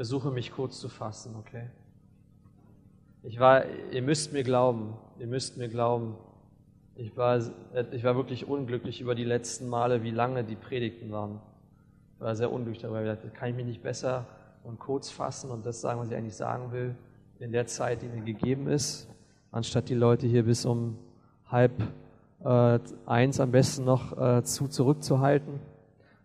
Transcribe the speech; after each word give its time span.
versuche 0.00 0.30
mich 0.30 0.50
kurz 0.50 0.80
zu 0.80 0.88
fassen, 0.88 1.36
okay? 1.38 1.66
Ich 3.22 3.38
war, 3.38 3.64
ihr 3.92 4.00
müsst 4.00 4.32
mir 4.32 4.42
glauben, 4.42 4.94
ihr 5.18 5.26
müsst 5.26 5.58
mir 5.58 5.68
glauben, 5.68 6.14
ich 6.94 7.18
war, 7.18 7.38
ich 7.92 8.02
war 8.02 8.16
wirklich 8.16 8.48
unglücklich 8.48 9.02
über 9.02 9.14
die 9.14 9.24
letzten 9.24 9.68
Male, 9.68 10.02
wie 10.02 10.10
lange 10.10 10.42
die 10.42 10.56
Predigten 10.56 11.12
waren. 11.12 11.38
Ich 12.14 12.20
war 12.22 12.34
sehr 12.34 12.50
unglücklich 12.50 12.80
darüber. 12.80 13.02
Ich 13.02 13.10
dachte, 13.10 13.28
kann 13.28 13.50
ich 13.50 13.56
mich 13.56 13.66
nicht 13.66 13.82
besser 13.82 14.24
und 14.64 14.78
kurz 14.78 15.10
fassen 15.10 15.50
und 15.50 15.66
das 15.66 15.82
sagen, 15.82 16.00
was 16.00 16.08
ich 16.08 16.16
eigentlich 16.16 16.34
sagen 16.34 16.72
will, 16.72 16.94
in 17.38 17.52
der 17.52 17.66
Zeit, 17.66 18.00
die 18.00 18.06
mir 18.06 18.22
gegeben 18.22 18.68
ist, 18.68 19.06
anstatt 19.52 19.90
die 19.90 19.94
Leute 19.94 20.26
hier 20.26 20.44
bis 20.44 20.64
um 20.64 20.96
halb 21.46 21.72
äh, 22.42 22.78
eins 23.04 23.38
am 23.38 23.50
besten 23.50 23.84
noch 23.84 24.18
äh, 24.18 24.42
zu 24.44 24.66
zurückzuhalten. 24.66 25.60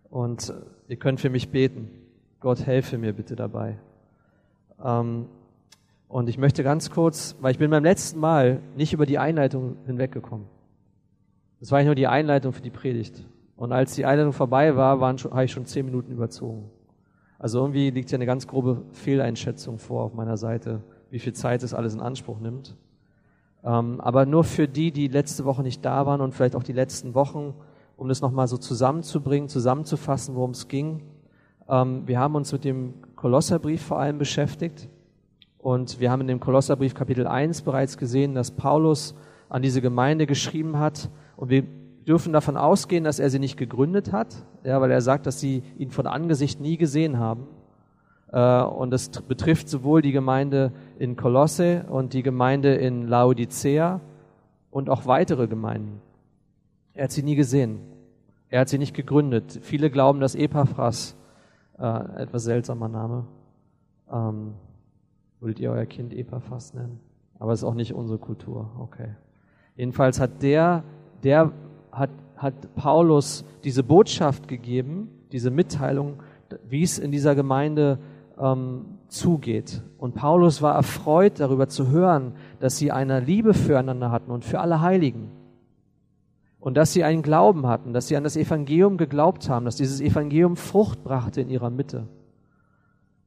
Und 0.10 0.54
ihr 0.88 0.96
könnt 0.96 1.20
für 1.20 1.30
mich 1.30 1.50
beten. 1.50 2.05
Gott 2.46 2.68
helfe 2.68 3.00
mir 3.00 3.12
bitte 3.12 3.36
dabei. 3.36 3.76
Ähm, 4.80 5.26
und 6.08 6.30
ich 6.30 6.38
möchte 6.38 6.62
ganz 6.62 6.92
kurz, 6.92 7.36
weil 7.42 7.50
ich 7.50 7.58
bin 7.58 7.72
beim 7.72 7.84
letzten 7.84 8.20
Mal 8.20 8.60
nicht 8.78 8.94
über 8.94 9.08
die 9.08 9.18
Einleitung 9.18 9.78
hinweggekommen. 9.88 10.46
Das 11.60 11.72
war 11.72 11.80
nicht 11.80 11.88
nur 11.88 11.96
die 11.96 12.06
Einleitung 12.06 12.54
für 12.54 12.62
die 12.62 12.70
Predigt. 12.70 13.26
Und 13.58 13.72
als 13.72 13.96
die 13.96 14.06
Einleitung 14.06 14.32
vorbei 14.32 14.76
war, 14.76 15.02
waren 15.02 15.18
schon, 15.18 15.32
habe 15.32 15.46
ich 15.46 15.52
schon 15.54 15.66
zehn 15.66 15.88
Minuten 15.88 16.12
überzogen. 16.12 16.70
Also 17.40 17.62
irgendwie 17.62 17.90
liegt 17.90 18.12
ja 18.12 18.18
eine 18.18 18.28
ganz 18.28 18.46
grobe 18.46 18.84
Fehleinschätzung 18.92 19.80
vor 19.80 20.04
auf 20.04 20.14
meiner 20.14 20.38
Seite, 20.38 20.84
wie 21.10 21.18
viel 21.18 21.34
Zeit 21.34 21.64
es 21.64 21.74
alles 21.74 21.96
in 21.96 22.00
Anspruch 22.00 22.40
nimmt. 22.40 22.76
Ähm, 23.64 24.00
aber 24.00 24.28
nur 24.28 24.44
für 24.44 24.68
die, 24.68 24.92
die 24.92 25.08
letzte 25.08 25.46
Woche 25.46 25.64
nicht 25.64 25.84
da 25.84 26.06
waren 26.06 26.22
und 26.22 26.36
vielleicht 26.36 26.56
auch 26.56 26.62
die 26.62 26.74
letzten 26.74 27.16
Wochen, 27.16 27.56
um 27.98 28.08
das 28.08 28.22
nochmal 28.22 28.48
so 28.48 28.60
zusammenzubringen, 28.60 29.50
zusammenzufassen, 29.50 30.36
worum 30.36 30.52
es 30.52 30.68
ging. 30.68 31.02
Ähm, 31.68 32.04
wir 32.06 32.20
haben 32.20 32.36
uns 32.36 32.52
mit 32.52 32.64
dem 32.64 32.94
Kolosserbrief 33.16 33.82
vor 33.82 34.00
allem 34.00 34.18
beschäftigt. 34.18 34.90
Und 35.58 36.00
wir 36.00 36.12
haben 36.12 36.22
in 36.22 36.28
dem 36.28 36.40
Kolosserbrief 36.40 36.94
Kapitel 36.94 37.26
1 37.26 37.64
bereits 37.64 37.98
gesehen, 37.98 38.36
dass 38.36 38.52
Paulus 38.52 39.16
an 39.50 39.62
diese 39.62 39.82
Gemeinde 39.82 40.28
geschrieben 40.28 40.78
hat. 40.78 41.10
Und 41.36 41.50
wir 41.50 41.64
dürfen 42.08 42.34
davon 42.34 42.56
ausgehen, 42.56 43.04
dass 43.04 43.20
er 43.20 43.30
sie 43.30 43.40
nicht 43.40 43.58
gegründet 43.58 44.12
hat, 44.12 44.36
ja, 44.64 44.80
weil 44.80 44.92
er 44.92 45.02
sagt, 45.02 45.26
dass 45.26 45.40
sie 45.40 45.64
ihn 45.78 45.90
von 45.90 46.06
Angesicht 46.06 46.60
nie 46.60 46.78
gesehen 46.78 47.18
haben. 47.18 47.48
Äh, 48.32 48.62
und 48.62 48.92
das 48.92 49.10
betrifft 49.10 49.70
sowohl 49.70 50.02
die 50.02 50.12
Gemeinde 50.12 50.72
in 51.00 51.16
Kolosse 51.16 51.86
und 51.90 52.14
die 52.14 52.24
Gemeinde 52.24 52.76
in 52.76 53.08
Laodicea 53.08 54.02
und 54.70 54.90
auch 54.90 55.06
weitere 55.08 55.48
Gemeinden. 55.48 56.02
Er 56.94 57.06
hat 57.06 57.12
sie 57.12 57.24
nie 57.24 57.36
gesehen. 57.36 57.80
Er 58.50 58.62
hat 58.62 58.70
sie 58.70 58.78
nicht 58.78 58.94
gegründet. 58.94 59.60
Viele 59.64 59.90
glauben, 59.90 60.20
dass 60.20 60.36
Epaphras, 60.36 61.16
äh, 61.80 62.22
etwas 62.22 62.44
seltsamer 62.44 62.88
Name, 62.88 63.26
ähm, 64.12 64.54
würdet 65.40 65.60
ihr 65.60 65.72
euer 65.72 65.86
Kind 65.86 66.14
Epaphras 66.14 66.74
nennen? 66.74 67.00
Aber 67.40 67.54
es 67.54 67.60
ist 67.60 67.66
auch 67.66 67.74
nicht 67.74 67.94
unsere 67.94 68.18
Kultur. 68.18 68.70
Okay. 68.80 69.10
Jedenfalls 69.76 70.20
hat 70.20 70.42
der, 70.42 70.84
der 71.24 71.52
hat, 71.92 72.10
hat 72.38 72.54
Paulus 72.76 73.46
diese 73.64 73.84
Botschaft 73.84 74.48
gegeben, 74.48 75.10
diese 75.32 75.52
Mitteilung, 75.52 76.24
wie 76.70 76.84
es 76.84 76.98
in 76.98 77.12
dieser 77.12 77.36
Gemeinde 77.36 78.00
ähm, 78.40 78.86
zugeht. 79.08 79.82
Und 79.98 80.16
Paulus 80.16 80.62
war 80.62 80.76
erfreut 80.76 81.40
darüber 81.40 81.68
zu 81.68 81.90
hören, 81.90 82.34
dass 82.60 82.78
sie 82.78 82.92
eine 82.92 83.20
Liebe 83.20 83.54
füreinander 83.54 84.12
hatten 84.12 84.32
und 84.32 84.46
für 84.46 84.60
alle 84.60 84.82
Heiligen. 84.82 85.30
Und 86.66 86.74
dass 86.74 86.94
sie 86.94 87.04
einen 87.04 87.22
Glauben 87.22 87.68
hatten, 87.68 87.94
dass 87.94 88.08
sie 88.08 88.18
an 88.18 88.24
das 88.24 88.36
Evangelium 88.36 88.98
geglaubt 88.98 89.50
haben, 89.50 89.66
dass 89.66 89.76
dieses 89.76 90.02
Evangelium 90.02 90.56
Frucht 90.56 91.04
brachte 91.04 91.40
in 91.40 91.52
ihrer 91.52 91.70
Mitte. 91.70 92.08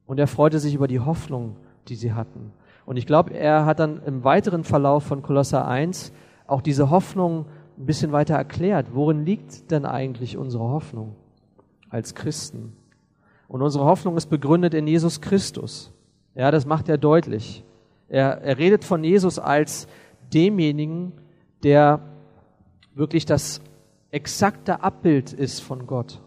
Und 0.05 0.19
er 0.19 0.27
freute 0.27 0.59
sich 0.59 0.73
über 0.75 0.89
die 0.89 0.99
Hoffnung, 0.99 1.55
die 1.87 1.95
sie 1.95 2.11
hatten. 2.11 2.51
Und 2.85 2.97
ich 2.97 3.07
glaube, 3.07 3.33
er 3.33 3.65
hat 3.65 3.79
dann 3.79 4.03
im 4.03 4.25
weiteren 4.25 4.65
Verlauf 4.65 5.05
von 5.05 5.21
Kolosser 5.21 5.65
1 5.65 6.11
auch 6.47 6.61
diese 6.61 6.89
Hoffnung 6.89 7.45
ein 7.77 7.85
bisschen 7.85 8.11
weiter 8.11 8.35
erklärt. 8.35 8.87
Worin 8.93 9.25
liegt 9.25 9.71
denn 9.71 9.85
eigentlich 9.85 10.35
unsere 10.35 10.65
Hoffnung 10.65 11.15
als 11.89 12.15
Christen? 12.15 12.75
Und 13.47 13.61
unsere 13.61 13.85
Hoffnung 13.85 14.17
ist 14.17 14.25
begründet 14.25 14.73
in 14.73 14.85
Jesus 14.85 15.21
Christus. 15.21 15.93
Ja, 16.35 16.51
das 16.51 16.65
macht 16.65 16.89
er 16.89 16.97
deutlich. 16.97 17.63
Er, 18.09 18.41
er 18.41 18.57
redet 18.57 18.83
von 18.83 19.01
Jesus 19.01 19.39
als 19.39 19.87
demjenigen, 20.33 21.13
der 21.63 22.01
wirklich 22.93 23.25
das 23.25 23.61
exakte 24.11 24.81
Abbild 24.81 25.33
ist 25.33 25.59
von 25.59 25.87
Gott. 25.87 26.21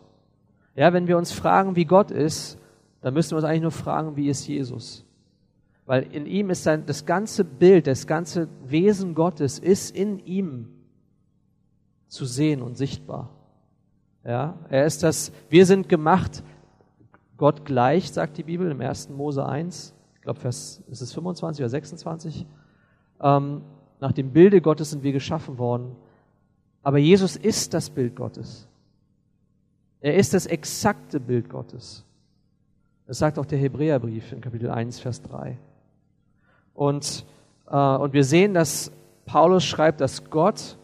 Ja, 0.75 0.93
wenn 0.93 1.07
wir 1.07 1.19
uns 1.19 1.33
fragen, 1.33 1.77
wie 1.77 1.85
Gott 1.85 2.11
ist, 2.11 2.59
dann 3.01 3.15
müssen 3.15 3.33
wir 3.33 3.37
uns 3.37 3.45
eigentlich 3.45 3.63
nur 3.63 3.71
fragen, 3.71 4.17
wie 4.17 4.29
ist 4.29 4.47
Jesus? 4.47 5.05
Weil 5.85 6.05
in 6.13 6.27
ihm 6.27 6.51
ist 6.51 6.63
sein, 6.63 6.87
das 6.87 7.05
ganze 7.05 7.45
Bild, 7.45 7.87
das 7.87 8.07
ganze 8.07 8.49
Wesen 8.65 9.15
Gottes 9.15 9.59
ist 9.59 9.95
in 9.95 10.19
ihm 10.21 10.69
zu 12.09 12.25
sehen 12.25 12.63
und 12.63 12.77
sichtbar. 12.77 13.31
Ja, 14.25 14.57
er 14.69 14.87
ist 14.87 15.03
das, 15.03 15.33
wir 15.49 15.67
sind 15.67 15.89
gemacht 15.89 16.45
Gott 17.37 17.65
gleich, 17.65 18.13
sagt 18.13 18.37
die 18.37 18.45
Bibel 18.45 18.71
im 18.71 18.81
1. 18.81 19.09
Mose 19.09 19.45
1, 19.45 19.95
ich 20.15 20.23
glaube, 20.23 20.39
Vers, 20.39 20.81
ist 20.89 21.01
es 21.01 21.13
25 21.13 21.63
oder 21.63 21.69
26? 21.69 22.47
Ähm, 23.21 23.63
nach 23.99 24.13
dem 24.13 24.33
Bilde 24.33 24.61
Gottes 24.61 24.91
sind 24.91 25.03
wir 25.03 25.13
geschaffen 25.13 25.59
worden. 25.59 25.97
Aber 26.83 26.99
Jesus 26.99 27.37
ist 27.37 27.75
das 27.75 27.91
Bild 27.91 28.17
Gottes. 28.17 28.67
Er 30.01 30.17
ist 30.17 30.35
das 30.35 30.47
exakte 30.47 31.21
Bild 31.21 31.49
Gottes. 31.49 32.05
Das 33.07 33.19
sagt 33.19 33.39
auch 33.39 33.47
der 33.47 33.59
Hebräerbrief 33.59 34.33
in 34.33 34.41
Kapitel 34.41 34.71
1, 34.71 34.99
Vers 35.01 35.23
3. 35.23 35.59
Und, 36.75 37.25
äh, 37.69 37.77
und 37.77 38.13
wir 38.13 38.25
sehen, 38.25 38.55
dass 38.55 38.91
Paulus 39.27 39.65
schreibt, 39.65 40.01
dass 40.01 40.29
Gott 40.29 40.77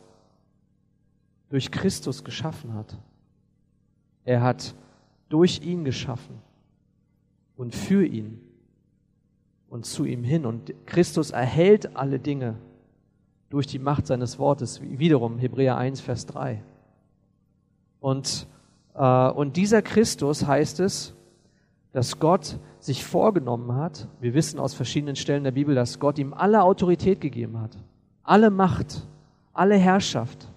durch 1.48 1.70
Christus 1.70 2.22
geschaffen 2.24 2.74
hat. 2.74 2.96
Er 4.24 4.42
hat 4.42 4.74
durch 5.28 5.62
ihn 5.62 5.84
geschaffen 5.84 6.40
und 7.56 7.74
für 7.74 8.06
ihn 8.06 8.40
und 9.68 9.84
zu 9.84 10.04
ihm 10.04 10.22
hin. 10.22 10.46
Und 10.46 10.72
Christus 10.86 11.30
erhält 11.30 11.96
alle 11.96 12.18
Dinge 12.18 12.56
durch 13.50 13.66
die 13.66 13.78
Macht 13.78 14.06
seines 14.06 14.38
Wortes. 14.38 14.80
Wiederum 14.82 15.38
Hebräer 15.38 15.76
1, 15.76 16.00
Vers 16.00 16.26
3. 16.26 16.62
Und, 18.00 18.46
äh, 18.94 19.30
und 19.30 19.56
dieser 19.56 19.82
Christus 19.82 20.46
heißt 20.46 20.80
es, 20.80 21.14
dass 21.92 22.18
Gott 22.18 22.58
sich 22.80 23.04
vorgenommen 23.04 23.74
hat, 23.74 24.08
wir 24.20 24.34
wissen 24.34 24.60
aus 24.60 24.74
verschiedenen 24.74 25.16
Stellen 25.16 25.44
der 25.44 25.52
Bibel, 25.52 25.74
dass 25.74 25.98
Gott 25.98 26.18
ihm 26.18 26.34
alle 26.34 26.62
Autorität 26.62 27.20
gegeben 27.20 27.60
hat, 27.60 27.76
alle 28.22 28.50
Macht, 28.50 29.06
alle 29.52 29.76
Herrschaft. 29.76 30.48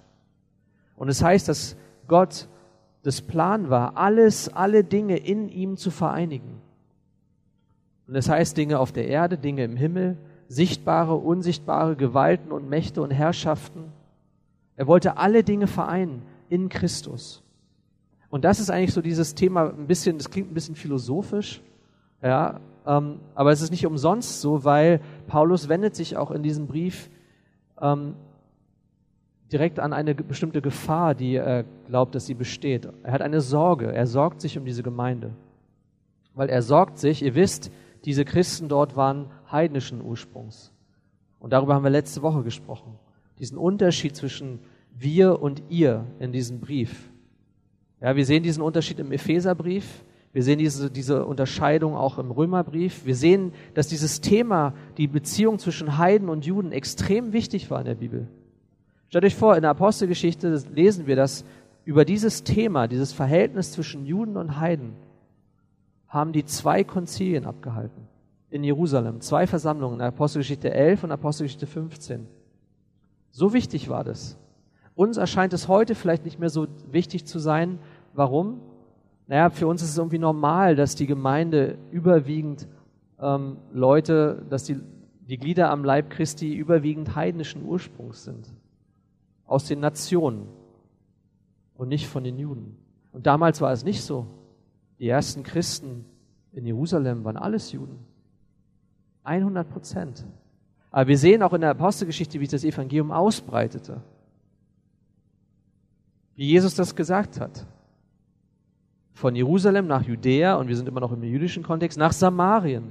Und 0.97 1.09
es 1.09 1.23
heißt, 1.23 1.47
dass 1.47 1.75
Gott 2.07 2.47
das 3.03 3.21
Plan 3.21 3.69
war, 3.69 3.97
alles, 3.97 4.49
alle 4.49 4.83
Dinge 4.83 5.17
in 5.17 5.49
ihm 5.49 5.77
zu 5.77 5.89
vereinigen. 5.89 6.61
Und 8.07 8.13
das 8.13 8.29
heißt 8.29 8.55
Dinge 8.55 8.77
auf 8.79 8.91
der 8.91 9.07
Erde, 9.07 9.37
Dinge 9.37 9.63
im 9.63 9.77
Himmel, 9.77 10.17
sichtbare, 10.51 11.15
unsichtbare 11.15 11.95
Gewalten 11.95 12.51
und 12.51 12.67
Mächte 12.67 13.01
und 13.01 13.11
Herrschaften. 13.11 13.85
Er 14.75 14.85
wollte 14.85 15.17
alle 15.17 15.43
Dinge 15.43 15.67
vereinen 15.67 16.23
in 16.49 16.67
Christus. 16.67 17.41
Und 18.29 18.43
das 18.43 18.59
ist 18.59 18.69
eigentlich 18.69 18.93
so 18.93 19.01
dieses 19.01 19.33
Thema 19.33 19.69
ein 19.69 19.87
bisschen, 19.87 20.17
das 20.17 20.29
klingt 20.29 20.51
ein 20.51 20.53
bisschen 20.53 20.75
philosophisch, 20.75 21.61
ja, 22.21 22.59
ähm, 22.85 23.19
aber 23.33 23.51
es 23.51 23.61
ist 23.61 23.71
nicht 23.71 23.85
umsonst 23.85 24.41
so, 24.41 24.63
weil 24.65 24.99
Paulus 25.27 25.69
wendet 25.69 25.95
sich 25.95 26.17
auch 26.17 26.31
in 26.31 26.43
diesem 26.43 26.67
Brief 26.67 27.09
ähm, 27.79 28.15
direkt 29.51 29.79
an 29.79 29.93
eine 29.93 30.15
bestimmte 30.15 30.61
Gefahr, 30.61 31.15
die 31.15 31.35
er 31.35 31.63
glaubt, 31.87 32.13
dass 32.15 32.25
sie 32.25 32.33
besteht. 32.33 32.87
Er 33.03 33.13
hat 33.13 33.21
eine 33.21 33.39
Sorge, 33.39 33.93
er 33.93 34.07
sorgt 34.07 34.41
sich 34.41 34.57
um 34.57 34.65
diese 34.65 34.83
Gemeinde. 34.83 35.31
Weil 36.33 36.49
er 36.49 36.61
sorgt 36.61 36.97
sich, 36.97 37.21
ihr 37.21 37.35
wisst, 37.35 37.71
diese 38.05 38.25
Christen 38.25 38.67
dort 38.67 38.95
waren 38.95 39.27
heidnischen 39.51 40.01
Ursprungs. 40.01 40.71
Und 41.39 41.53
darüber 41.53 41.73
haben 41.73 41.83
wir 41.83 41.89
letzte 41.89 42.21
Woche 42.21 42.43
gesprochen. 42.43 42.99
Diesen 43.39 43.57
Unterschied 43.57 44.15
zwischen 44.15 44.59
wir 44.97 45.41
und 45.41 45.63
ihr 45.69 46.05
in 46.19 46.31
diesem 46.31 46.59
Brief. 46.59 47.09
Ja, 47.99 48.15
wir 48.15 48.25
sehen 48.25 48.43
diesen 48.43 48.61
Unterschied 48.61 48.99
im 48.99 49.11
Epheserbrief. 49.11 50.03
Wir 50.33 50.43
sehen 50.43 50.59
diese, 50.59 50.89
diese 50.89 51.25
Unterscheidung 51.25 51.95
auch 51.95 52.19
im 52.19 52.31
Römerbrief. 52.31 53.05
Wir 53.05 53.15
sehen, 53.15 53.53
dass 53.73 53.87
dieses 53.87 54.21
Thema, 54.21 54.73
die 54.97 55.07
Beziehung 55.07 55.59
zwischen 55.59 55.97
Heiden 55.97 56.29
und 56.29 56.45
Juden, 56.45 56.71
extrem 56.71 57.33
wichtig 57.33 57.69
war 57.69 57.79
in 57.79 57.85
der 57.85 57.95
Bibel. 57.95 58.27
Stellt 59.09 59.25
euch 59.25 59.35
vor, 59.35 59.55
in 59.55 59.61
der 59.61 59.71
Apostelgeschichte 59.71 60.63
lesen 60.73 61.07
wir, 61.07 61.15
dass 61.15 61.43
über 61.83 62.05
dieses 62.05 62.43
Thema, 62.43 62.87
dieses 62.87 63.11
Verhältnis 63.11 63.71
zwischen 63.71 64.05
Juden 64.05 64.37
und 64.37 64.59
Heiden, 64.59 64.93
haben 66.07 66.31
die 66.31 66.45
zwei 66.45 66.83
Konzilien 66.83 67.45
abgehalten 67.45 68.07
in 68.51 68.63
Jerusalem. 68.63 69.21
Zwei 69.21 69.47
Versammlungen, 69.47 69.99
Apostelgeschichte 70.01 70.71
11 70.71 71.05
und 71.05 71.11
Apostelgeschichte 71.11 71.65
15. 71.65 72.27
So 73.31 73.53
wichtig 73.53 73.89
war 73.89 74.03
das. 74.03 74.37
Uns 74.93 75.17
erscheint 75.17 75.53
es 75.53 75.67
heute 75.67 75.95
vielleicht 75.95 76.25
nicht 76.25 76.39
mehr 76.39 76.49
so 76.49 76.67
wichtig 76.91 77.25
zu 77.25 77.39
sein. 77.39 77.79
Warum? 78.13 78.61
naja, 79.31 79.49
für 79.49 79.65
uns 79.65 79.81
ist 79.81 79.91
es 79.91 79.97
irgendwie 79.97 80.19
normal, 80.19 80.75
dass 80.75 80.95
die 80.95 81.07
Gemeinde 81.07 81.77
überwiegend 81.89 82.67
ähm, 83.17 83.55
Leute, 83.71 84.45
dass 84.49 84.65
die, 84.65 84.77
die 85.21 85.37
Glieder 85.37 85.69
am 85.69 85.85
Leib 85.85 86.09
Christi 86.09 86.53
überwiegend 86.53 87.15
heidnischen 87.15 87.63
Ursprungs 87.63 88.25
sind. 88.25 88.53
Aus 89.45 89.67
den 89.69 89.79
Nationen 89.79 90.49
und 91.75 91.87
nicht 91.87 92.07
von 92.07 92.25
den 92.25 92.39
Juden. 92.39 92.75
Und 93.13 93.25
damals 93.25 93.61
war 93.61 93.71
es 93.71 93.85
nicht 93.85 94.03
so. 94.03 94.27
Die 94.99 95.07
ersten 95.07 95.43
Christen 95.43 96.03
in 96.51 96.65
Jerusalem 96.65 97.23
waren 97.23 97.37
alles 97.37 97.71
Juden. 97.71 97.99
100 99.23 99.69
Prozent. 99.69 100.25
Aber 100.91 101.07
wir 101.07 101.17
sehen 101.17 101.41
auch 101.41 101.53
in 101.53 101.61
der 101.61 101.71
Apostelgeschichte, 101.71 102.39
wie 102.39 102.45
sich 102.45 102.61
das 102.61 102.63
Evangelium 102.63 103.11
ausbreitete. 103.11 104.01
Wie 106.35 106.47
Jesus 106.47 106.75
das 106.75 106.95
gesagt 106.95 107.39
hat. 107.39 107.65
Von 109.13 109.35
Jerusalem 109.35 109.87
nach 109.87 110.03
Judäa, 110.03 110.55
und 110.55 110.67
wir 110.67 110.75
sind 110.75 110.87
immer 110.87 110.99
noch 110.99 111.11
im 111.11 111.23
jüdischen 111.23 111.63
Kontext, 111.63 111.97
nach 111.97 112.13
Samarien. 112.13 112.85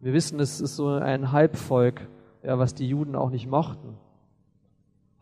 Wir 0.00 0.12
wissen, 0.12 0.38
es 0.40 0.60
ist 0.60 0.76
so 0.76 0.88
ein 0.88 1.32
Halbvolk, 1.32 2.06
ja, 2.42 2.58
was 2.58 2.74
die 2.74 2.88
Juden 2.88 3.16
auch 3.16 3.30
nicht 3.30 3.48
mochten. 3.48 3.96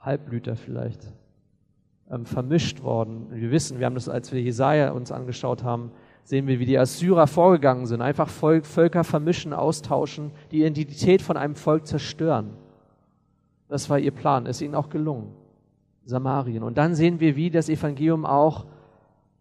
Halbblüter 0.00 0.56
vielleicht. 0.56 1.12
Ähm, 2.10 2.26
vermischt 2.26 2.82
worden. 2.82 3.28
Wir 3.30 3.50
wissen, 3.50 3.78
wir 3.78 3.86
haben 3.86 3.94
das, 3.94 4.08
als 4.08 4.32
wir 4.32 4.40
Jesaja 4.40 4.90
uns 4.90 5.12
angeschaut 5.12 5.62
haben, 5.62 5.92
sehen 6.30 6.46
wir, 6.46 6.60
wie 6.60 6.64
die 6.64 6.78
Assyrer 6.78 7.26
vorgegangen 7.26 7.86
sind. 7.86 8.02
Einfach 8.02 8.28
Völker 8.28 9.02
vermischen, 9.02 9.52
austauschen, 9.52 10.30
die 10.52 10.60
Identität 10.60 11.22
von 11.22 11.36
einem 11.36 11.56
Volk 11.56 11.88
zerstören. 11.88 12.50
Das 13.68 13.90
war 13.90 13.98
ihr 13.98 14.12
Plan, 14.12 14.46
ist 14.46 14.60
ihnen 14.60 14.76
auch 14.76 14.90
gelungen. 14.90 15.32
Samarien. 16.04 16.62
Und 16.62 16.78
dann 16.78 16.94
sehen 16.94 17.18
wir, 17.18 17.34
wie 17.34 17.50
das 17.50 17.68
Evangelium 17.68 18.24
auch 18.24 18.66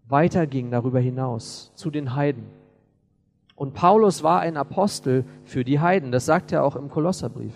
weiterging 0.07 0.71
darüber 0.71 1.00
hinaus 1.00 1.71
zu 1.75 1.91
den 1.91 2.15
Heiden. 2.15 2.45
Und 3.56 3.75
Paulus 3.75 4.24
war 4.24 4.39
ein 4.39 4.57
Apostel 4.57 5.25
für 5.44 5.63
die 5.63 5.80
Heiden. 5.80 6.12
Das 6.12 6.25
sagt 6.25 6.51
er 6.51 6.63
auch 6.63 6.75
im 6.75 6.89
Kolosserbrief. 6.89 7.53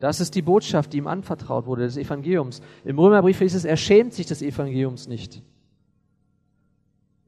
Das 0.00 0.20
ist 0.20 0.34
die 0.34 0.42
Botschaft, 0.42 0.92
die 0.92 0.98
ihm 0.98 1.06
anvertraut 1.06 1.64
wurde, 1.64 1.84
des 1.84 1.96
Evangeliums. 1.96 2.60
Im 2.84 2.98
Römerbrief 2.98 3.38
hieß 3.38 3.54
es, 3.54 3.64
er 3.64 3.78
schämt 3.78 4.12
sich 4.12 4.26
des 4.26 4.42
Evangeliums 4.42 5.08
nicht 5.08 5.42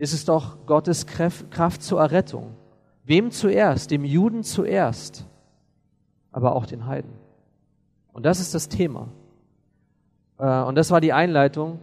ist 0.00 0.14
es 0.14 0.24
doch 0.24 0.64
Gottes 0.64 1.06
Kraft 1.06 1.82
zur 1.82 2.00
Errettung. 2.00 2.54
Wem 3.04 3.30
zuerst? 3.30 3.90
Dem 3.90 4.06
Juden 4.06 4.42
zuerst, 4.42 5.26
aber 6.32 6.56
auch 6.56 6.64
den 6.64 6.86
Heiden. 6.86 7.12
Und 8.14 8.24
das 8.24 8.40
ist 8.40 8.54
das 8.54 8.70
Thema. 8.70 9.08
Äh, 10.38 10.62
und 10.62 10.76
das 10.76 10.90
war 10.90 11.02
die 11.02 11.12
Einleitung. 11.12 11.80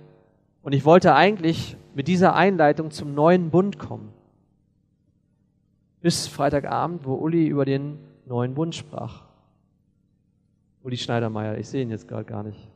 Und 0.63 0.73
ich 0.73 0.83
wollte 0.83 1.13
eigentlich 1.13 1.77
mit 1.93 2.07
dieser 2.07 2.33
Einleitung 2.33 2.89
zum 2.89 3.13
neuen 3.13 3.51
Bund 3.51 3.77
kommen. 3.77 4.11
Bis 6.01 6.27
Freitagabend, 6.27 7.05
wo 7.05 7.13
Uli 7.13 7.45
über 7.45 7.65
den 7.65 7.99
neuen 8.25 8.55
Bund 8.55 8.73
sprach. 8.73 9.25
Uli 10.81 10.97
Schneidermeier, 10.97 11.59
ich 11.59 11.69
sehe 11.69 11.83
ihn 11.83 11.91
jetzt 11.91 12.07
gerade 12.07 12.25
gar 12.25 12.41
nicht. 12.41 12.67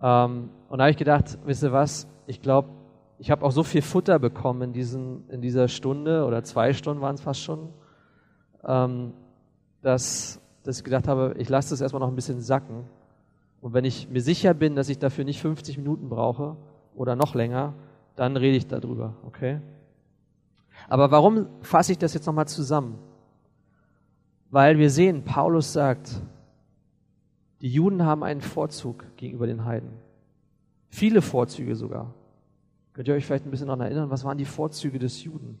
Ähm, 0.00 0.50
und 0.68 0.78
da 0.78 0.84
habe 0.84 0.90
ich 0.90 0.96
gedacht, 0.96 1.38
wisst 1.44 1.62
ihr 1.62 1.72
was, 1.72 2.08
ich 2.26 2.42
glaube, 2.42 2.81
ich 3.18 3.30
habe 3.30 3.44
auch 3.44 3.52
so 3.52 3.62
viel 3.62 3.82
Futter 3.82 4.18
bekommen 4.18 4.62
in, 4.62 4.72
diesen, 4.72 5.28
in 5.28 5.40
dieser 5.40 5.68
Stunde 5.68 6.24
oder 6.24 6.42
zwei 6.44 6.72
Stunden 6.72 7.00
waren 7.00 7.14
es 7.14 7.20
fast 7.20 7.40
schon, 7.40 7.68
ähm, 8.64 9.12
dass, 9.80 10.40
dass 10.62 10.78
ich 10.78 10.84
gedacht 10.84 11.08
habe, 11.08 11.34
ich 11.38 11.48
lasse 11.48 11.70
das 11.70 11.80
erstmal 11.80 12.00
noch 12.00 12.08
ein 12.08 12.16
bisschen 12.16 12.40
sacken. 12.40 12.84
Und 13.60 13.74
wenn 13.74 13.84
ich 13.84 14.08
mir 14.08 14.20
sicher 14.20 14.54
bin, 14.54 14.74
dass 14.74 14.88
ich 14.88 14.98
dafür 14.98 15.24
nicht 15.24 15.40
50 15.40 15.78
Minuten 15.78 16.08
brauche 16.08 16.56
oder 16.94 17.14
noch 17.14 17.34
länger, 17.34 17.74
dann 18.16 18.36
rede 18.36 18.56
ich 18.56 18.66
darüber, 18.66 19.14
okay? 19.24 19.60
Aber 20.88 21.10
warum 21.10 21.46
fasse 21.60 21.92
ich 21.92 21.98
das 21.98 22.14
jetzt 22.14 22.26
nochmal 22.26 22.48
zusammen? 22.48 22.98
Weil 24.50 24.78
wir 24.78 24.90
sehen, 24.90 25.24
Paulus 25.24 25.72
sagt, 25.72 26.20
die 27.60 27.68
Juden 27.68 28.04
haben 28.04 28.24
einen 28.24 28.40
Vorzug 28.40 29.04
gegenüber 29.16 29.46
den 29.46 29.64
Heiden. 29.64 29.90
Viele 30.90 31.22
Vorzüge 31.22 31.76
sogar. 31.76 32.12
Könnt 32.92 33.08
ihr 33.08 33.14
euch 33.14 33.24
vielleicht 33.24 33.46
ein 33.46 33.50
bisschen 33.50 33.68
daran 33.68 33.80
erinnern, 33.80 34.10
was 34.10 34.24
waren 34.24 34.38
die 34.38 34.44
Vorzüge 34.44 34.98
des 34.98 35.24
Juden? 35.24 35.58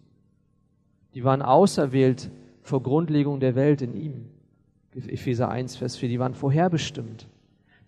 Die 1.14 1.24
waren 1.24 1.42
auserwählt 1.42 2.30
vor 2.62 2.82
Grundlegung 2.82 3.40
der 3.40 3.54
Welt 3.54 3.82
in 3.82 3.94
ihm. 3.94 4.28
Epheser 4.94 5.48
1, 5.48 5.76
Vers 5.76 5.96
4, 5.96 6.08
die 6.08 6.18
waren 6.18 6.34
vorherbestimmt. 6.34 7.26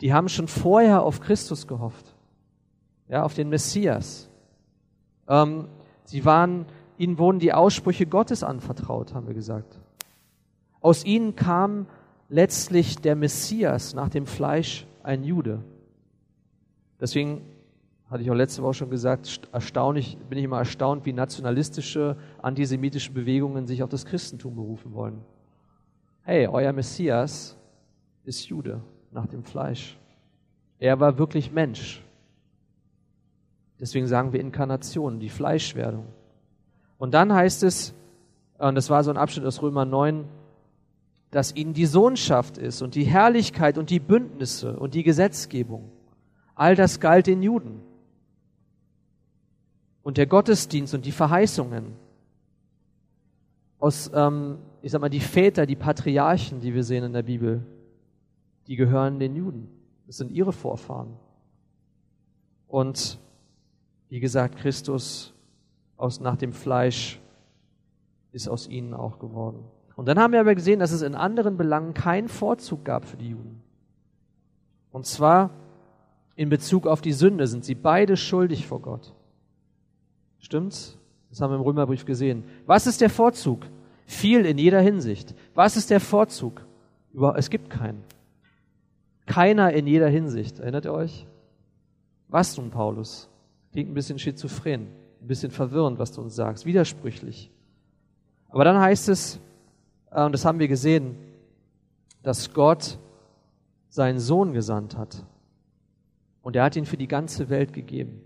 Die 0.01 0.13
haben 0.13 0.29
schon 0.29 0.49
vorher 0.49 1.03
auf 1.03 1.21
Christus 1.21 1.67
gehofft. 1.67 2.15
Ja, 3.09 3.23
auf 3.23 3.35
den 3.35 3.51
Messias. 3.51 4.31
Ähm, 5.29 5.69
sie 6.05 6.25
waren, 6.25 6.65
ihnen 6.97 7.19
wurden 7.19 7.39
die 7.39 7.53
Aussprüche 7.53 8.07
Gottes 8.07 8.43
anvertraut, 8.43 9.13
haben 9.13 9.27
wir 9.27 9.35
gesagt. 9.35 9.79
Aus 10.81 11.05
ihnen 11.05 11.37
kam 11.37 11.87
letztlich 12.29 12.97
der 12.97 13.17
Messias 13.17 13.95
nach 13.95 14.09
dem 14.09 14.27
Fleisch 14.27 14.87
ein 15.03 15.23
Jude. 15.23 15.63
Deswegen 17.01 17.43
hatte 18.15 18.23
ich 18.23 18.31
auch 18.31 18.37
letzte 18.37 18.63
Woche 18.63 18.75
schon 18.75 18.91
gesagt, 18.91 19.41
erstaunlich, 19.51 20.17
bin 20.29 20.39
ich 20.39 20.45
immer 20.45 20.59
erstaunt, 20.59 21.05
wie 21.05 21.13
nationalistische, 21.13 22.17
antisemitische 22.41 23.11
Bewegungen 23.11 23.67
sich 23.67 23.83
auf 23.83 23.91
das 23.91 24.07
Christentum 24.07 24.55
berufen 24.55 24.95
wollen. 24.95 25.21
Hey, 26.23 26.47
euer 26.47 26.73
Messias 26.73 27.57
ist 28.23 28.47
Jude 28.47 28.81
nach 29.11 29.27
dem 29.27 29.43
Fleisch. 29.43 29.99
Er 30.79 31.01
war 31.01 31.19
wirklich 31.19 31.51
Mensch. 31.51 32.05
Deswegen 33.81 34.07
sagen 34.07 34.33
wir 34.33 34.39
Inkarnation, 34.39 35.19
die 35.19 35.29
Fleischwerdung. 35.29 36.07
Und 36.99 37.15
dann 37.15 37.33
heißt 37.33 37.65
es, 37.65 37.95
und 38.59 38.77
das 38.77 38.91
war 38.91 39.03
so 39.03 39.11
ein 39.11 39.17
Abschnitt 39.17 39.45
aus 39.45 39.61
Römer 39.61 39.87
9, 39.87 40.25
dass 41.33 41.57
ihnen 41.57 41.75
die 41.75 41.87
Sohnschaft 41.87 42.59
ist 42.59 42.81
und 42.81 42.95
die 42.95 43.03
Herrlichkeit 43.03 43.77
und 43.77 43.91
die 43.91 43.99
Bündnisse 43.99 44.79
und 44.79 44.95
die 44.95 45.03
Gesetzgebung. 45.03 45.91
All 46.55 46.77
das 46.77 47.01
galt 47.01 47.27
den 47.27 47.43
Juden 47.43 47.81
und 50.05 50.19
der 50.19 50.27
Gottesdienst 50.27 50.95
und 50.95 51.05
die 51.05 51.13
Verheißungen. 51.13 51.97
Aus, 53.81 54.11
ähm, 54.15 54.59
ich 54.83 54.93
sag 54.93 55.01
mal, 55.01 55.09
die 55.09 55.21
Väter, 55.21 55.67
die 55.67 55.75
Patriarchen, 55.75 56.61
die 56.61 56.73
wir 56.73 56.85
sehen 56.85 57.05
in 57.05 57.13
der 57.13 57.23
Bibel, 57.23 57.67
die 58.69 58.77
gehören 58.77 59.19
den 59.19 59.35
Juden. 59.35 59.69
Das 60.07 60.19
sind 60.19 60.31
ihre 60.31 60.53
Vorfahren. 60.53 61.15
Und 62.69 63.19
wie 64.11 64.21
gesagt, 64.21 64.57
Christus 64.57 65.35
aus, 65.97 66.21
nach 66.21 66.37
dem 66.37 66.53
Fleisch 66.53 67.21
ist 68.33 68.49
aus 68.49 68.69
ihnen 68.69 68.95
auch 68.95 69.19
geworden. 69.19 69.65
Und 69.97 70.07
dann 70.07 70.19
haben 70.19 70.33
wir 70.33 70.41
aber 70.41 70.55
gesehen, 70.55 70.81
dass 70.81 70.93
es 70.93 71.03
in 71.03 71.15
anderen 71.15 71.57
Belangen 71.57 71.95
keinen 71.95 72.29
Vorzug 72.29 72.85
gab 72.85 73.05
für 73.05 73.17
die 73.17 73.31
Juden. 73.31 73.63
Und 74.91 75.07
zwar 75.07 75.51
in 76.37 76.49
Bezug 76.49 76.87
auf 76.87 77.01
die 77.01 77.13
Sünde 77.13 77.47
sind 77.47 77.65
sie 77.65 77.75
beide 77.75 78.17
schuldig 78.17 78.67
vor 78.67 78.81
Gott. 78.81 79.15
Stimmt's? 80.45 80.99
Das 81.31 81.41
haben 81.41 81.53
wir 81.53 81.57
im 81.57 81.63
Römerbrief 81.63 82.05
gesehen. 82.05 82.45
Was 82.67 82.87
ist 82.87 83.01
der 83.01 83.09
Vorzug? 83.09 83.67
Viel 84.05 84.45
in 84.45 84.59
jeder 84.59 84.81
Hinsicht. 84.83 85.35
Was 85.55 85.75
ist 85.79 85.89
der 85.89 86.01
Vorzug? 86.01 86.61
Es 87.35 87.49
gibt 87.49 87.71
keinen. 87.71 88.05
Keiner 89.25 89.73
in 89.73 89.87
jeder 89.87 90.09
Hinsicht. 90.09 90.59
Erinnert 90.59 90.85
ihr 90.85 90.93
euch? 90.93 91.27
Was 92.29 92.59
nun, 92.59 92.71
Paulus? 92.71 93.31
Klingt 93.73 93.91
ein 93.91 93.95
bisschen 93.95 94.19
schizophren, 94.19 94.89
ein 95.23 95.27
bisschen 95.27 95.51
verwirrend, 95.51 95.99
was 95.99 96.13
du 96.13 96.21
uns 96.21 96.35
sagst, 96.35 96.67
widersprüchlich. 96.67 97.51
Aber 98.51 98.65
dann 98.65 98.79
heißt 98.79 99.09
es, 99.09 99.41
äh, 100.11 100.25
und 100.25 100.33
das 100.33 100.45
haben 100.45 100.59
wir 100.59 100.69
gesehen, 100.69 101.17
dass 102.23 102.53
Gott 102.53 102.99
seinen 103.89 104.19
Sohn 104.19 104.53
gesandt 104.53 104.99
hat. 104.99 105.25
Und 106.43 106.55
er 106.55 106.65
hat 106.65 106.77
ihn 106.77 106.85
für 106.85 106.99
die 106.99 107.09
ganze 107.09 107.49
Welt 107.49 107.73
gegeben. 107.73 108.21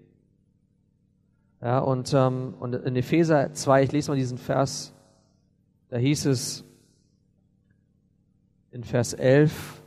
Ja, 1.61 1.79
und, 1.81 2.13
ähm, 2.15 2.55
und 2.59 2.75
in 2.75 2.97
Epheser 2.97 3.53
2, 3.53 3.83
ich 3.83 3.93
lese 3.93 4.11
mal 4.11 4.17
diesen 4.17 4.39
Vers, 4.39 4.93
da 5.89 5.97
hieß 5.97 6.27
es 6.27 6.65
in 8.71 8.85
Vers 8.85 9.15
11, 9.15 9.79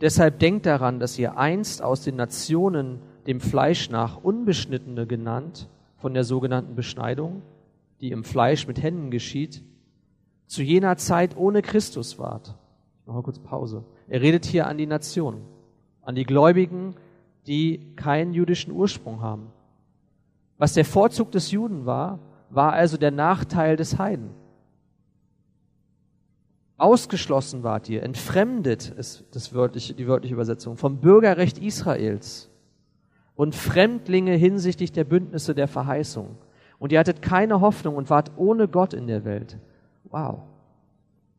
Deshalb 0.00 0.38
denkt 0.38 0.64
daran, 0.66 0.98
dass 0.98 1.18
ihr 1.18 1.36
einst 1.36 1.82
aus 1.82 2.02
den 2.02 2.16
Nationen 2.16 3.00
dem 3.26 3.40
Fleisch 3.40 3.90
nach 3.90 4.22
Unbeschnittene 4.22 5.06
genannt, 5.06 5.68
von 5.96 6.14
der 6.14 6.24
sogenannten 6.24 6.74
Beschneidung, 6.74 7.42
die 8.00 8.10
im 8.10 8.24
Fleisch 8.24 8.66
mit 8.66 8.82
Händen 8.82 9.10
geschieht, 9.10 9.62
zu 10.46 10.62
jener 10.62 10.96
Zeit 10.96 11.36
ohne 11.36 11.60
Christus 11.60 12.18
wart. 12.18 12.54
Ich 13.00 13.06
mache 13.06 13.16
mal 13.18 13.22
kurz 13.22 13.38
Pause. 13.38 13.84
Er 14.08 14.22
redet 14.22 14.46
hier 14.46 14.66
an 14.66 14.78
die 14.78 14.86
Nationen, 14.86 15.42
an 16.00 16.14
die 16.14 16.24
Gläubigen, 16.24 16.94
die 17.46 17.94
keinen 17.96 18.32
jüdischen 18.32 18.72
Ursprung 18.72 19.20
haben. 19.20 19.52
Was 20.60 20.74
der 20.74 20.84
Vorzug 20.84 21.30
des 21.32 21.52
Juden 21.52 21.86
war, 21.86 22.18
war 22.50 22.74
also 22.74 22.98
der 22.98 23.10
Nachteil 23.10 23.76
des 23.76 23.98
Heiden. 23.98 24.28
Ausgeschlossen 26.76 27.62
wart 27.62 27.88
ihr, 27.88 28.02
entfremdet 28.02 28.90
ist 28.90 29.24
das 29.32 29.54
wörtliche, 29.54 29.94
die 29.94 30.06
wörtliche 30.06 30.34
Übersetzung, 30.34 30.76
vom 30.76 30.98
Bürgerrecht 30.98 31.56
Israels 31.56 32.50
und 33.36 33.54
Fremdlinge 33.54 34.34
hinsichtlich 34.34 34.92
der 34.92 35.04
Bündnisse 35.04 35.54
der 35.54 35.66
Verheißung. 35.66 36.36
Und 36.78 36.92
ihr 36.92 36.98
hattet 36.98 37.22
keine 37.22 37.62
Hoffnung 37.62 37.96
und 37.96 38.10
wart 38.10 38.32
ohne 38.36 38.68
Gott 38.68 38.92
in 38.92 39.06
der 39.06 39.24
Welt. 39.24 39.56
Wow. 40.10 40.40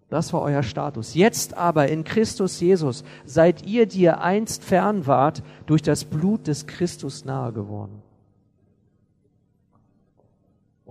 Das 0.10 0.34
war 0.34 0.42
euer 0.42 0.64
Status. 0.64 1.14
Jetzt 1.14 1.56
aber 1.56 1.90
in 1.90 2.04
Christus 2.06 2.60
Jesus 2.60 3.04
seid 3.26 3.68
ihr, 3.68 3.86
die 3.86 4.02
ihr 4.02 4.22
einst 4.22 4.64
fern 4.64 5.06
wart, 5.06 5.44
durch 5.68 5.84
das 5.84 6.06
Blut 6.06 6.48
des 6.48 6.66
Christus 6.66 7.24
nahe 7.24 7.54
geworden. 7.54 8.02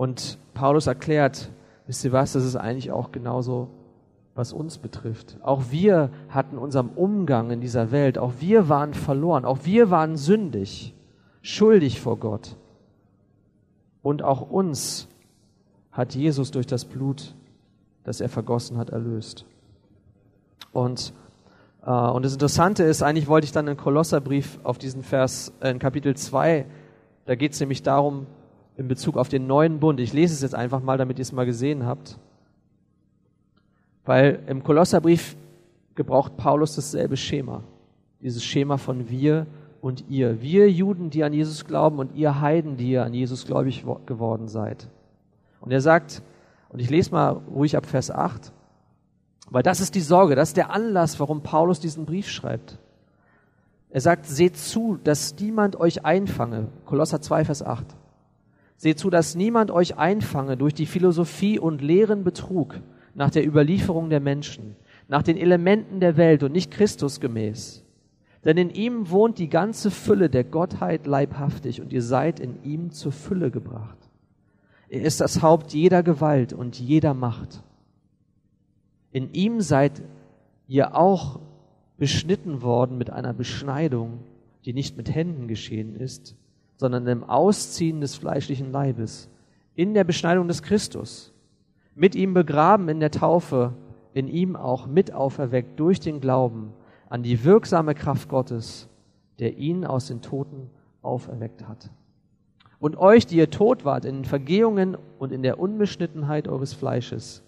Und 0.01 0.39
Paulus 0.55 0.87
erklärt, 0.87 1.51
wisst 1.87 2.07
ihr 2.07 2.13
was, 2.13 2.33
das 2.33 2.47
ist 2.47 2.57
eigentlich 2.57 2.91
auch 2.91 3.13
genauso, 3.13 3.69
was 4.35 4.55
uns 4.55 4.79
betrifft. 4.79 5.37
Auch 5.43 5.65
wir 5.73 6.09
hatten 6.31 6.57
unserem 6.57 6.89
Umgang 6.89 7.51
in 7.51 7.61
dieser 7.61 7.91
Welt, 7.91 8.17
auch 8.17 8.33
wir 8.39 8.71
waren 8.71 8.95
verloren, 8.95 9.45
auch 9.45 9.59
wir 9.65 9.91
waren 9.91 10.17
sündig, 10.17 10.95
schuldig 11.43 12.01
vor 12.01 12.17
Gott. 12.17 12.57
Und 14.01 14.23
auch 14.23 14.41
uns 14.41 15.07
hat 15.93 16.15
Jesus 16.15 16.51
durch 16.51 16.67
das 16.67 16.87
Blut 16.87 17.35
das 18.03 18.23
er 18.23 18.31
vergossen 18.31 18.79
hat, 18.79 18.89
erlöst. 18.89 19.45
Und, 20.73 21.13
äh, 21.85 21.91
und 21.91 22.25
das 22.25 22.33
Interessante 22.33 22.85
ist, 22.85 23.03
eigentlich 23.03 23.29
wollte 23.29 23.45
ich 23.45 23.53
dann 23.53 23.69
einen 23.69 23.77
Kolosserbrief 23.77 24.61
auf 24.63 24.79
diesen 24.79 25.03
Vers, 25.03 25.53
äh, 25.61 25.71
in 25.71 25.79
Kapitel 25.79 26.17
2, 26.17 26.65
da 27.27 27.35
geht 27.35 27.53
es 27.53 27.61
nämlich 27.61 27.83
darum, 27.83 28.27
in 28.81 28.89
Bezug 28.89 29.19
auf 29.19 29.29
den 29.29 29.47
neuen 29.47 29.79
Bund. 29.79 30.01
Ich 30.01 30.15
lese 30.15 30.33
es 30.33 30.41
jetzt 30.41 30.55
einfach 30.55 30.83
mal, 30.83 30.97
damit 30.97 31.19
ihr 31.19 31.23
es 31.23 31.33
mal 31.33 31.45
gesehen 31.45 31.85
habt. 31.85 32.19
Weil 34.07 34.43
im 34.47 34.63
Kolosserbrief 34.63 35.37
gebraucht 35.95 36.39
Paulus 36.39 36.77
dasselbe 36.77 37.19
Schema. 37.19 37.63
Dieses 38.23 38.43
Schema 38.43 38.79
von 38.79 39.11
wir 39.11 39.47
und 39.83 40.09
ihr. 40.09 40.41
Wir 40.41 40.71
Juden, 40.71 41.11
die 41.11 41.25
an 41.25 41.35
Jesus 41.35 41.67
glauben 41.67 41.99
und 41.99 42.17
ihr 42.17 42.41
Heiden, 42.41 42.79
die 42.79 42.93
ihr 42.93 43.05
an 43.05 43.13
Jesus 43.13 43.45
gläubig 43.45 43.85
geworden 44.07 44.49
seid. 44.49 44.89
Und 45.61 45.73
er 45.73 45.83
sagt, 45.83 46.23
und 46.71 46.81
ich 46.81 46.89
lese 46.89 47.11
mal 47.11 47.33
ruhig 47.55 47.77
ab 47.77 47.85
Vers 47.85 48.11
8, 48.11 48.51
weil 49.51 49.63
das 49.63 49.83
ist 49.83 49.95
die 49.95 50.01
Sorge, 50.01 50.37
das 50.37 50.51
ist 50.51 50.57
der 50.57 50.71
Anlass, 50.71 51.21
warum 51.21 51.43
Paulus 51.43 51.81
diesen 51.81 52.07
Brief 52.07 52.31
schreibt. 52.31 52.79
Er 53.91 54.01
sagt, 54.01 54.25
seht 54.25 54.57
zu, 54.57 54.99
dass 55.05 55.39
niemand 55.39 55.77
euch 55.77 56.07
einfange. 56.07 56.69
Kolosser 56.87 57.21
2, 57.21 57.45
Vers 57.45 57.63
8. 57.63 57.85
Seht 58.81 58.99
zu, 58.99 59.11
dass 59.11 59.35
niemand 59.35 59.71
euch 59.71 59.99
einfange 59.99 60.57
durch 60.57 60.73
die 60.73 60.87
Philosophie 60.87 61.59
und 61.59 61.83
leeren 61.83 62.25
Betrug 62.25 62.81
nach 63.15 63.29
der 63.29 63.47
Überlieferung 63.47 64.09
der 64.09 64.21
Menschen, 64.21 64.75
nach 65.07 65.23
den 65.23 65.37
Elementen 65.37 66.01
der 66.01 66.17
Welt 66.17 66.43
und 66.43 66.53
nicht 66.53 66.71
Christus 66.71 67.21
gemäß. 67.21 67.85
Denn 68.43 68.57
in 68.57 68.71
ihm 68.71 69.11
wohnt 69.11 69.39
die 69.39 69.51
ganze 69.51 69.91
Fülle 69.91 70.31
der 70.31 70.45
Gottheit 70.45 71.07
leibhaftig 71.07 71.83
und 71.83 71.93
ihr 71.93 72.01
seid 72.01 72.41
in 72.41 72.63
ihm 72.63 72.91
zur 72.91 73.13
Fülle 73.13 73.51
gebracht. 73.51 73.99
Er 74.89 75.03
ist 75.03 75.21
das 75.21 75.43
Haupt 75.43 75.75
jeder 75.75 76.03
Gewalt 76.03 76.55
und 76.55 76.81
jeder 76.81 77.13
Macht. 77.13 77.63
In 79.13 79.35
ihm 79.35 79.61
seid 79.61 80.01
ihr 80.69 80.97
auch 80.97 81.41
beschnitten 81.99 82.63
worden 82.63 82.97
mit 82.97 83.11
einer 83.11 83.35
Beschneidung, 83.35 84.21
die 84.65 84.73
nicht 84.73 84.97
mit 84.97 85.15
Händen 85.15 85.49
geschehen 85.49 85.95
ist, 85.97 86.35
sondern 86.81 87.07
im 87.09 87.25
Ausziehen 87.25 88.01
des 88.01 88.15
fleischlichen 88.15 88.73
Leibes, 88.73 89.29
in 89.75 89.93
der 89.93 90.03
Beschneidung 90.03 90.49
des 90.49 90.63
Christus, 90.63 91.31
mit 91.95 92.15
ihm 92.15 92.33
begraben 92.33 92.89
in 92.89 93.01
der 93.01 93.11
Taufe, 93.11 93.75
in 94.15 94.29
ihm 94.29 94.57
auch 94.57 94.87
mit 94.87 95.13
auferweckt 95.13 95.79
durch 95.79 96.01
den 96.01 96.23
Glauben 96.23 96.73
an 97.11 97.23
die 97.23 97.45
wirksame 97.45 97.95
Kraft 97.95 98.31
Gottes, 98.31 98.89
der 99.41 99.59
ihn 99.59 99.85
aus 99.85 100.07
den 100.07 100.23
Toten 100.23 100.71
auferweckt 101.03 101.69
hat. 101.69 101.91
Und 102.79 102.97
euch, 102.97 103.27
die 103.27 103.37
ihr 103.37 103.51
tot 103.51 103.85
wart 103.85 104.07
in 104.07 104.15
den 104.15 104.25
Vergehungen 104.25 104.97
und 105.19 105.33
in 105.33 105.43
der 105.43 105.59
Unbeschnittenheit 105.59 106.49
eures 106.49 106.73
Fleisches, 106.73 107.43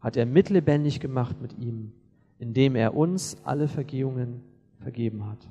hat 0.00 0.16
er 0.16 0.24
mitlebendig 0.24 1.00
gemacht 1.00 1.36
mit 1.42 1.58
ihm, 1.58 1.92
indem 2.38 2.76
er 2.76 2.96
uns 2.96 3.36
alle 3.44 3.68
Vergehungen 3.68 4.42
vergeben 4.80 5.26
hat. 5.26 5.46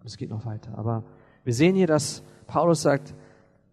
Und 0.00 0.06
es 0.06 0.16
geht 0.16 0.30
noch 0.30 0.44
weiter. 0.44 0.76
Aber 0.76 1.04
wir 1.44 1.54
sehen 1.54 1.74
hier, 1.74 1.86
dass 1.86 2.22
Paulus 2.46 2.82
sagt, 2.82 3.14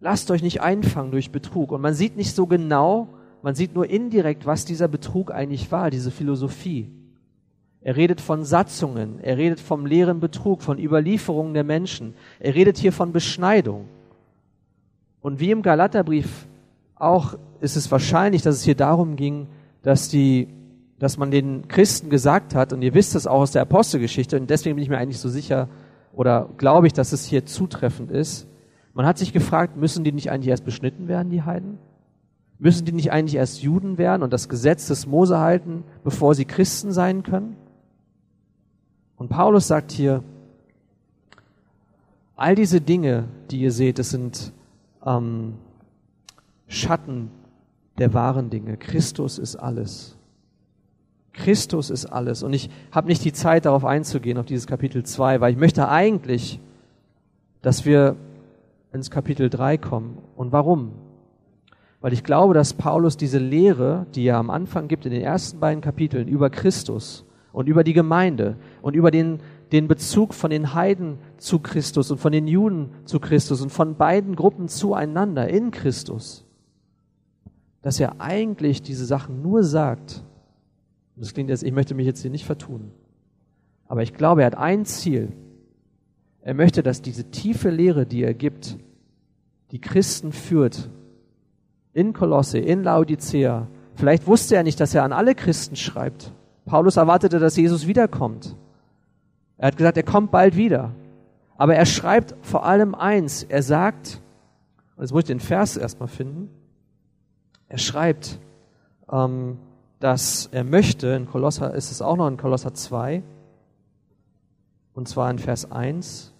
lasst 0.00 0.30
euch 0.30 0.42
nicht 0.42 0.60
einfangen 0.60 1.10
durch 1.10 1.30
Betrug. 1.30 1.72
Und 1.72 1.80
man 1.80 1.94
sieht 1.94 2.16
nicht 2.16 2.34
so 2.34 2.46
genau, 2.46 3.08
man 3.42 3.54
sieht 3.54 3.74
nur 3.74 3.88
indirekt, 3.88 4.46
was 4.46 4.64
dieser 4.64 4.88
Betrug 4.88 5.30
eigentlich 5.30 5.70
war, 5.70 5.90
diese 5.90 6.10
Philosophie. 6.10 6.90
Er 7.82 7.96
redet 7.96 8.20
von 8.20 8.44
Satzungen, 8.44 9.20
er 9.22 9.38
redet 9.38 9.60
vom 9.60 9.86
leeren 9.86 10.20
Betrug, 10.20 10.62
von 10.62 10.78
Überlieferungen 10.78 11.54
der 11.54 11.64
Menschen. 11.64 12.14
Er 12.38 12.54
redet 12.54 12.76
hier 12.76 12.92
von 12.92 13.12
Beschneidung. 13.12 13.88
Und 15.22 15.40
wie 15.40 15.50
im 15.50 15.62
Galaterbrief 15.62 16.46
auch 16.94 17.36
ist 17.60 17.76
es 17.76 17.90
wahrscheinlich, 17.90 18.42
dass 18.42 18.56
es 18.56 18.62
hier 18.62 18.74
darum 18.74 19.16
ging, 19.16 19.46
dass 19.82 20.08
die, 20.08 20.48
dass 20.98 21.16
man 21.16 21.30
den 21.30 21.68
Christen 21.68 22.10
gesagt 22.10 22.54
hat, 22.54 22.74
und 22.74 22.82
ihr 22.82 22.92
wisst 22.92 23.14
es 23.14 23.26
auch 23.26 23.40
aus 23.40 23.52
der 23.52 23.62
Apostelgeschichte, 23.62 24.38
und 24.38 24.50
deswegen 24.50 24.76
bin 24.76 24.82
ich 24.82 24.90
mir 24.90 24.98
eigentlich 24.98 25.18
so 25.18 25.30
sicher 25.30 25.68
oder 26.12 26.48
glaube 26.56 26.86
ich, 26.86 26.92
dass 26.92 27.12
es 27.12 27.24
hier 27.24 27.46
zutreffend 27.46 28.10
ist. 28.10 28.46
Man 28.94 29.06
hat 29.06 29.18
sich 29.18 29.32
gefragt, 29.32 29.76
müssen 29.76 30.04
die 30.04 30.12
nicht 30.12 30.30
eigentlich 30.30 30.48
erst 30.48 30.64
beschnitten 30.64 31.08
werden, 31.08 31.30
die 31.30 31.42
Heiden? 31.42 31.78
Müssen 32.58 32.84
die 32.84 32.92
nicht 32.92 33.12
eigentlich 33.12 33.36
erst 33.36 33.62
Juden 33.62 33.96
werden 33.96 34.22
und 34.22 34.32
das 34.32 34.48
Gesetz 34.48 34.86
des 34.88 35.06
Mose 35.06 35.38
halten, 35.38 35.84
bevor 36.04 36.34
sie 36.34 36.44
Christen 36.44 36.92
sein 36.92 37.22
können? 37.22 37.56
Und 39.16 39.28
Paulus 39.28 39.68
sagt 39.68 39.92
hier, 39.92 40.22
all 42.36 42.54
diese 42.54 42.80
Dinge, 42.80 43.24
die 43.50 43.60
ihr 43.60 43.72
seht, 43.72 43.98
das 43.98 44.10
sind 44.10 44.52
ähm, 45.04 45.54
Schatten 46.68 47.30
der 47.98 48.14
wahren 48.14 48.50
Dinge. 48.50 48.76
Christus 48.76 49.38
ist 49.38 49.56
alles. 49.56 50.16
Christus 51.32 51.90
ist 51.90 52.06
alles. 52.06 52.42
Und 52.42 52.52
ich 52.52 52.70
habe 52.90 53.08
nicht 53.08 53.24
die 53.24 53.32
Zeit, 53.32 53.64
darauf 53.66 53.84
einzugehen, 53.84 54.38
auf 54.38 54.46
dieses 54.46 54.66
Kapitel 54.66 55.04
2, 55.04 55.40
weil 55.40 55.52
ich 55.52 55.58
möchte 55.58 55.88
eigentlich, 55.88 56.60
dass 57.62 57.84
wir 57.84 58.16
ins 58.92 59.10
Kapitel 59.10 59.48
3 59.48 59.78
kommen. 59.78 60.18
Und 60.36 60.52
warum? 60.52 60.92
Weil 62.00 62.12
ich 62.12 62.24
glaube, 62.24 62.54
dass 62.54 62.74
Paulus 62.74 63.16
diese 63.16 63.38
Lehre, 63.38 64.06
die 64.14 64.24
er 64.24 64.38
am 64.38 64.50
Anfang 64.50 64.88
gibt, 64.88 65.06
in 65.06 65.12
den 65.12 65.22
ersten 65.22 65.60
beiden 65.60 65.80
Kapiteln 65.80 66.28
über 66.28 66.50
Christus, 66.50 67.24
und 67.52 67.68
über 67.68 67.84
die 67.84 67.92
Gemeinde 67.92 68.56
und 68.82 68.94
über 68.94 69.10
den, 69.10 69.40
den 69.72 69.88
Bezug 69.88 70.34
von 70.34 70.50
den 70.50 70.74
Heiden 70.74 71.18
zu 71.38 71.58
Christus 71.58 72.10
und 72.10 72.18
von 72.18 72.32
den 72.32 72.46
Juden 72.46 72.90
zu 73.04 73.20
Christus 73.20 73.60
und 73.60 73.70
von 73.70 73.96
beiden 73.96 74.36
Gruppen 74.36 74.68
zueinander 74.68 75.48
in 75.48 75.70
Christus, 75.70 76.44
dass 77.82 77.98
er 77.98 78.20
eigentlich 78.20 78.82
diese 78.82 79.04
Sachen 79.04 79.42
nur 79.42 79.62
sagt, 79.64 80.22
das 81.20 81.34
klingt 81.34 81.50
jetzt, 81.50 81.62
ich 81.62 81.72
möchte 81.72 81.94
mich 81.94 82.06
jetzt 82.06 82.22
hier 82.22 82.30
nicht 82.30 82.44
vertun, 82.44 82.90
aber 83.86 84.02
ich 84.02 84.14
glaube, 84.14 84.42
er 84.42 84.46
hat 84.46 84.56
ein 84.56 84.84
Ziel. 84.84 85.32
Er 86.42 86.54
möchte, 86.54 86.82
dass 86.82 87.02
diese 87.02 87.30
tiefe 87.30 87.70
Lehre, 87.70 88.06
die 88.06 88.22
er 88.22 88.34
gibt, 88.34 88.78
die 89.72 89.80
Christen 89.80 90.32
führt, 90.32 90.88
in 91.92 92.12
Kolosse, 92.12 92.58
in 92.58 92.82
Laodicea, 92.82 93.68
vielleicht 93.94 94.26
wusste 94.26 94.56
er 94.56 94.62
nicht, 94.62 94.80
dass 94.80 94.94
er 94.94 95.04
an 95.04 95.12
alle 95.12 95.34
Christen 95.34 95.76
schreibt, 95.76 96.32
Paulus 96.64 96.96
erwartete, 96.96 97.38
dass 97.38 97.56
Jesus 97.56 97.86
wiederkommt. 97.86 98.54
Er 99.58 99.66
hat 99.66 99.76
gesagt, 99.76 99.96
er 99.96 100.04
kommt 100.04 100.30
bald 100.30 100.56
wieder. 100.56 100.92
Aber 101.56 101.74
er 101.74 101.84
schreibt 101.84 102.34
vor 102.42 102.64
allem 102.64 102.94
eins. 102.94 103.42
Er 103.42 103.62
sagt, 103.62 104.22
und 104.96 105.02
jetzt 105.02 105.12
muss 105.12 105.24
ich 105.24 105.26
den 105.26 105.40
Vers 105.40 105.76
erstmal 105.76 106.08
finden. 106.08 106.48
Er 107.68 107.78
schreibt, 107.78 108.38
ähm, 109.10 109.58
dass 110.00 110.48
er 110.50 110.64
möchte, 110.64 111.08
in 111.08 111.26
Kolosser 111.26 111.74
ist 111.74 111.90
es 111.92 112.02
auch 112.02 112.16
noch 112.16 112.26
in 112.26 112.36
Kolosser 112.36 112.74
2, 112.74 113.22
und 114.94 115.08
zwar 115.08 115.30
in 115.30 115.38
Vers 115.38 115.70
1, 115.70 116.34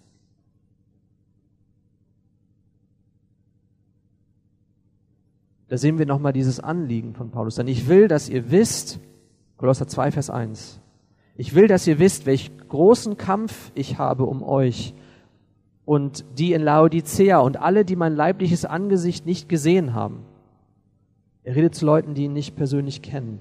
Da 5.70 5.78
sehen 5.78 6.00
wir 6.00 6.06
nochmal 6.06 6.32
dieses 6.32 6.58
Anliegen 6.58 7.14
von 7.14 7.30
Paulus. 7.30 7.54
Denn 7.54 7.68
ich 7.68 7.86
will, 7.86 8.08
dass 8.08 8.28
ihr 8.28 8.50
wisst, 8.50 8.98
Kolosser 9.56 9.86
2, 9.86 10.10
Vers 10.10 10.28
1. 10.28 10.80
Ich 11.36 11.54
will, 11.54 11.68
dass 11.68 11.86
ihr 11.86 12.00
wisst, 12.00 12.26
welch 12.26 12.50
großen 12.68 13.16
Kampf 13.16 13.70
ich 13.76 13.96
habe 13.96 14.24
um 14.24 14.42
euch 14.42 14.94
und 15.84 16.24
die 16.36 16.54
in 16.54 16.62
Laodicea 16.62 17.38
und 17.38 17.56
alle, 17.56 17.84
die 17.84 17.94
mein 17.94 18.16
leibliches 18.16 18.64
Angesicht 18.64 19.26
nicht 19.26 19.48
gesehen 19.48 19.94
haben. 19.94 20.24
Er 21.44 21.54
redet 21.54 21.76
zu 21.76 21.86
Leuten, 21.86 22.14
die 22.14 22.24
ihn 22.24 22.32
nicht 22.32 22.56
persönlich 22.56 23.00
kennen. 23.00 23.38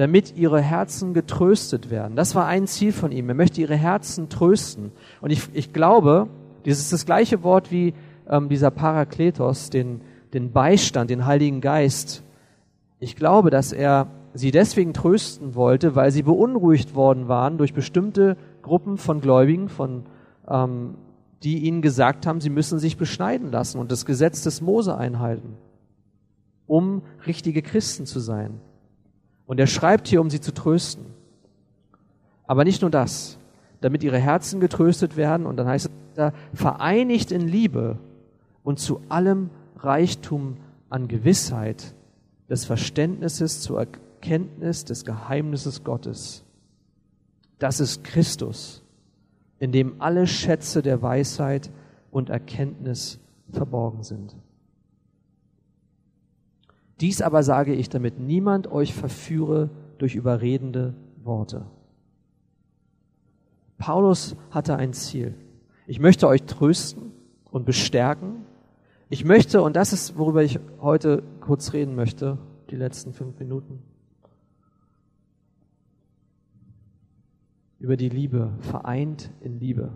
Damit 0.00 0.34
ihre 0.34 0.62
Herzen 0.62 1.12
getröstet 1.12 1.90
werden. 1.90 2.16
Das 2.16 2.34
war 2.34 2.46
ein 2.46 2.66
Ziel 2.66 2.90
von 2.90 3.12
ihm. 3.12 3.28
Er 3.28 3.34
möchte 3.34 3.60
ihre 3.60 3.76
Herzen 3.76 4.30
trösten. 4.30 4.92
Und 5.20 5.28
ich, 5.28 5.42
ich 5.52 5.74
glaube, 5.74 6.28
das 6.64 6.78
ist 6.78 6.90
das 6.90 7.04
gleiche 7.04 7.42
Wort 7.42 7.70
wie 7.70 7.92
ähm, 8.26 8.48
dieser 8.48 8.70
Parakletos, 8.70 9.68
den, 9.68 10.00
den 10.32 10.52
Beistand, 10.52 11.10
den 11.10 11.26
Heiligen 11.26 11.60
Geist. 11.60 12.22
Ich 12.98 13.14
glaube, 13.14 13.50
dass 13.50 13.72
er 13.72 14.06
sie 14.32 14.50
deswegen 14.50 14.94
trösten 14.94 15.54
wollte, 15.54 15.94
weil 15.96 16.10
sie 16.12 16.22
beunruhigt 16.22 16.94
worden 16.94 17.28
waren 17.28 17.58
durch 17.58 17.74
bestimmte 17.74 18.38
Gruppen 18.62 18.96
von 18.96 19.20
Gläubigen, 19.20 19.68
von, 19.68 20.04
ähm, 20.48 20.94
die 21.42 21.58
ihnen 21.58 21.82
gesagt 21.82 22.26
haben, 22.26 22.40
sie 22.40 22.48
müssen 22.48 22.78
sich 22.78 22.96
beschneiden 22.96 23.52
lassen 23.52 23.78
und 23.78 23.92
das 23.92 24.06
Gesetz 24.06 24.42
des 24.44 24.62
Mose 24.62 24.96
einhalten, 24.96 25.58
um 26.66 27.02
richtige 27.26 27.60
Christen 27.60 28.06
zu 28.06 28.18
sein. 28.18 28.62
Und 29.50 29.58
er 29.58 29.66
schreibt 29.66 30.06
hier, 30.06 30.20
um 30.20 30.30
sie 30.30 30.40
zu 30.40 30.54
trösten. 30.54 31.06
Aber 32.46 32.62
nicht 32.62 32.82
nur 32.82 32.90
das, 32.92 33.36
damit 33.80 34.04
ihre 34.04 34.16
Herzen 34.16 34.60
getröstet 34.60 35.16
werden, 35.16 35.44
und 35.44 35.56
dann 35.56 35.66
heißt 35.66 35.86
es 35.86 35.92
da, 36.14 36.32
vereinigt 36.54 37.32
in 37.32 37.48
Liebe 37.48 37.98
und 38.62 38.78
zu 38.78 39.00
allem 39.08 39.50
Reichtum 39.76 40.58
an 40.88 41.08
Gewissheit 41.08 41.96
des 42.48 42.64
Verständnisses 42.64 43.60
zur 43.60 43.80
Erkenntnis 43.80 44.84
des 44.84 45.04
Geheimnisses 45.04 45.82
Gottes. 45.82 46.44
Das 47.58 47.80
ist 47.80 48.04
Christus, 48.04 48.84
in 49.58 49.72
dem 49.72 50.00
alle 50.00 50.28
Schätze 50.28 50.80
der 50.80 51.02
Weisheit 51.02 51.72
und 52.12 52.30
Erkenntnis 52.30 53.18
verborgen 53.50 54.04
sind. 54.04 54.36
Dies 57.00 57.22
aber 57.22 57.42
sage 57.42 57.74
ich, 57.74 57.88
damit 57.88 58.18
niemand 58.18 58.70
euch 58.70 58.94
verführe 58.94 59.70
durch 59.98 60.14
überredende 60.14 60.94
Worte. 61.22 61.66
Paulus 63.78 64.36
hatte 64.50 64.76
ein 64.76 64.92
Ziel. 64.92 65.34
Ich 65.86 65.98
möchte 65.98 66.28
euch 66.28 66.42
trösten 66.42 67.12
und 67.50 67.64
bestärken. 67.64 68.44
Ich 69.08 69.24
möchte, 69.24 69.62
und 69.62 69.76
das 69.76 69.92
ist, 69.92 70.18
worüber 70.18 70.42
ich 70.42 70.60
heute 70.80 71.22
kurz 71.40 71.72
reden 71.72 71.94
möchte, 71.94 72.38
die 72.70 72.76
letzten 72.76 73.12
fünf 73.12 73.38
Minuten, 73.38 73.82
über 77.78 77.96
die 77.96 78.10
Liebe, 78.10 78.52
vereint 78.60 79.30
in 79.40 79.58
Liebe. 79.58 79.92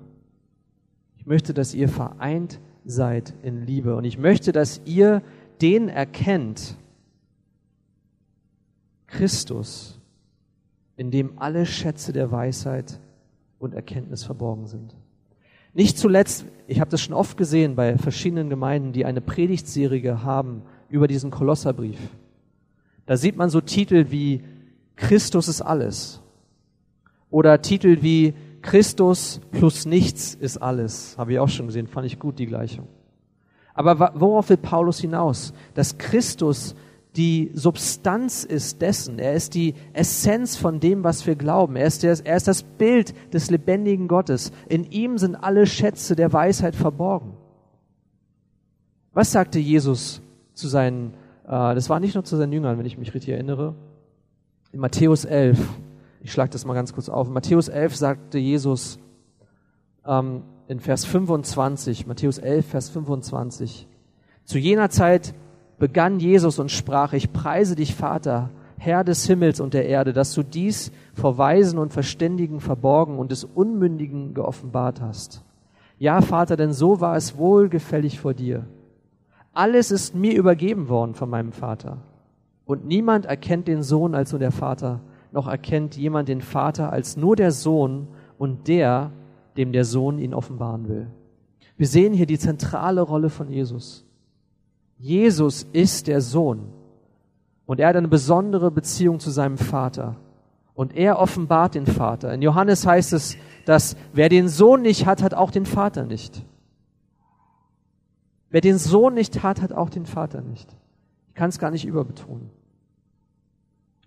Ich 1.19 1.27
möchte, 1.27 1.53
dass 1.53 1.75
ihr 1.75 1.89
vereint 1.89 2.61
seid 2.87 3.35
in 3.43 3.63
Liebe. 3.67 3.95
Und 3.95 4.05
ich 4.05 4.19
möchte, 4.19 4.53
dass 4.53 4.81
ihr 4.87 5.23
den 5.61 5.89
erkennt, 5.89 6.79
Christus, 9.07 9.99
in 10.97 11.11
dem 11.11 11.39
alle 11.39 11.67
Schätze 11.67 12.13
der 12.13 12.31
Weisheit 12.31 12.99
und 13.59 13.75
Erkenntnis 13.75 14.25
verborgen 14.25 14.67
sind. 14.67 14.95
Nicht 15.73 15.99
zuletzt, 15.99 16.47
ich 16.69 16.81
habe 16.81 16.91
das 16.91 17.01
schon 17.01 17.15
oft 17.15 17.37
gesehen 17.37 17.75
bei 17.75 17.99
verschiedenen 17.99 18.49
Gemeinden, 18.49 18.93
die 18.93 19.05
eine 19.05 19.21
Predigtserie 19.21 20.23
haben 20.23 20.63
über 20.89 21.09
diesen 21.09 21.31
Kolosserbrief. 21.31 21.99
Da 23.07 23.17
sieht 23.17 23.37
man 23.37 23.51
so 23.51 23.61
Titel 23.61 24.07
wie 24.11 24.43
Christus 24.97 25.49
ist 25.49 25.61
alles 25.61 26.21
oder 27.31 27.61
Titel 27.61 27.99
wie 28.03 28.35
Christus 28.63 29.41
plus 29.51 29.85
nichts 29.85 30.35
ist 30.35 30.59
alles. 30.59 31.19
Habe 31.19 31.33
ich 31.33 31.39
auch 31.39 31.49
schon 31.49 31.67
gesehen, 31.67 31.87
fand 31.87 32.07
ich 32.07 32.19
gut 32.19 32.39
die 32.39 32.47
Gleichung. 32.47 32.87
Aber 33.75 34.13
worauf 34.15 34.49
will 34.49 34.57
Paulus 34.57 35.01
hinaus? 35.01 35.53
Dass 35.75 35.99
Christus 35.99 36.77
die 37.16 37.52
Substanz 37.54 38.42
ist 38.42 38.83
dessen. 38.83 39.18
Er 39.18 39.35
ist 39.35 39.54
die 39.54 39.75
Essenz 39.92 40.56
von 40.56 40.80
dem, 40.80 41.04
was 41.04 41.26
wir 41.26 41.37
glauben. 41.37 41.76
Er 41.76 41.87
ist, 41.87 42.02
der, 42.02 42.18
er 42.25 42.37
ist 42.37 42.49
das 42.49 42.62
Bild 42.62 43.14
des 43.33 43.50
lebendigen 43.50 44.09
Gottes. 44.09 44.50
In 44.68 44.85
ihm 44.90 45.18
sind 45.18 45.37
alle 45.37 45.66
Schätze 45.66 46.16
der 46.16 46.33
Weisheit 46.33 46.75
verborgen. 46.75 47.35
Was 49.12 49.30
sagte 49.30 49.61
Jesus 49.61 50.21
zu 50.54 50.66
seinen, 50.66 51.14
äh, 51.44 51.75
das 51.75 51.88
war 51.88 52.00
nicht 52.00 52.14
nur 52.14 52.25
zu 52.25 52.37
seinen 52.37 52.52
Jüngern, 52.52 52.78
wenn 52.78 52.87
ich 52.87 52.99
mich 52.99 53.14
richtig 53.14 53.35
erinnere, 53.35 53.75
in 54.73 54.80
Matthäus 54.80 55.25
11, 55.25 55.59
ich 56.21 56.33
schlage 56.33 56.50
das 56.50 56.64
mal 56.64 56.75
ganz 56.75 56.92
kurz 56.92 57.09
auf, 57.09 57.28
in 57.28 57.33
Matthäus 57.33 57.68
11 57.68 57.94
sagte 57.94 58.38
Jesus 58.38 58.99
ähm, 60.04 60.42
in 60.66 60.80
Vers 60.80 61.04
25, 61.04 62.09
Matthäus 62.09 62.38
11, 62.38 62.66
Vers 62.66 62.88
25, 62.88 63.87
zu 64.44 64.59
jener 64.59 64.90
Zeit 64.90 65.33
begann 65.85 66.19
Jesus 66.19 66.59
und 66.59 66.71
sprach, 66.71 67.12
ich 67.12 67.31
preise 67.31 67.75
dich, 67.76 67.95
Vater, 67.95 68.49
Herr 68.79 69.05
des 69.05 69.26
Himmels 69.26 69.61
und 69.61 69.75
der 69.75 69.87
Erde, 69.87 70.14
dass 70.14 70.33
du 70.33 70.43
dies 70.43 70.91
vor 71.12 71.37
Weisen 71.37 71.79
und 71.79 71.92
Verständigen 71.92 72.61
verborgen 72.61 73.18
und 73.18 73.31
des 73.31 73.44
Unmündigen 73.44 74.33
geoffenbart 74.33 75.03
hast. 75.03 75.42
Ja, 75.99 76.23
Vater, 76.23 76.57
denn 76.57 76.73
so 76.73 77.03
war 77.03 77.18
es 77.18 77.37
wohlgefällig 77.37 78.18
vor 78.18 78.33
dir. 78.33 78.64
Alles 79.53 79.90
ist 79.90 80.14
mir 80.14 80.35
übergeben 80.35 80.88
worden 80.88 81.12
von 81.12 81.29
meinem 81.29 81.53
Vater. 81.53 81.99
Und 82.64 82.87
niemand 82.87 83.27
erkennt 83.27 83.68
den 83.68 83.83
Sohn 83.83 84.14
als 84.14 84.33
nur 84.33 84.38
der 84.38 84.53
Vater, 84.53 85.01
noch 85.33 85.49
erkennt 85.49 85.99
jemand 85.99 86.31
den 86.31 86.40
Vater 86.40 86.94
als 86.94 87.18
nur 87.18 87.37
der 87.37 87.53
Sohn 87.53 88.09
und 88.38 88.68
der, 88.68 89.11
dem 89.59 89.70
der 89.73 89.85
Sohn 89.85 90.18
ihn 90.18 90.33
offenbaren 90.33 90.88
will. 90.88 91.09
Wir 91.77 91.87
sehen 91.87 92.14
hier 92.14 92.25
die 92.25 92.38
zentrale 92.38 93.03
Rolle 93.03 93.29
von 93.29 93.51
Jesus. 93.51 94.04
Jesus 94.98 95.66
ist 95.72 96.07
der 96.07 96.20
Sohn 96.20 96.72
und 97.66 97.80
er 97.80 97.88
hat 97.88 97.96
eine 97.96 98.09
besondere 98.09 98.70
Beziehung 98.70 99.20
zu 99.20 99.30
seinem 99.30 99.59
Vater 99.59 100.16
und 100.74 100.96
er 100.96 101.18
offenbart 101.18 101.74
den 101.74 101.87
Vater. 101.87 102.33
In 102.33 102.42
Johannes 102.42 102.87
heißt 102.87 103.12
es, 103.12 103.37
dass 103.64 103.96
wer 104.12 104.28
den 104.28 104.48
Sohn 104.48 104.83
nicht 104.83 105.07
hat, 105.07 105.22
hat 105.22 105.35
auch 105.35 105.50
den 105.50 105.66
Vater 105.66 106.04
nicht. 106.04 106.44
Wer 108.50 108.61
den 108.61 108.78
Sohn 108.78 109.14
nicht 109.14 109.42
hat, 109.42 109.61
hat 109.61 109.72
auch 109.72 109.90
den 109.90 110.07
Vater 110.07 110.40
nicht. 110.40 110.68
Ich 111.28 111.35
kann 111.35 111.48
es 111.48 111.59
gar 111.59 111.70
nicht 111.70 111.85
überbetonen. 111.85 112.50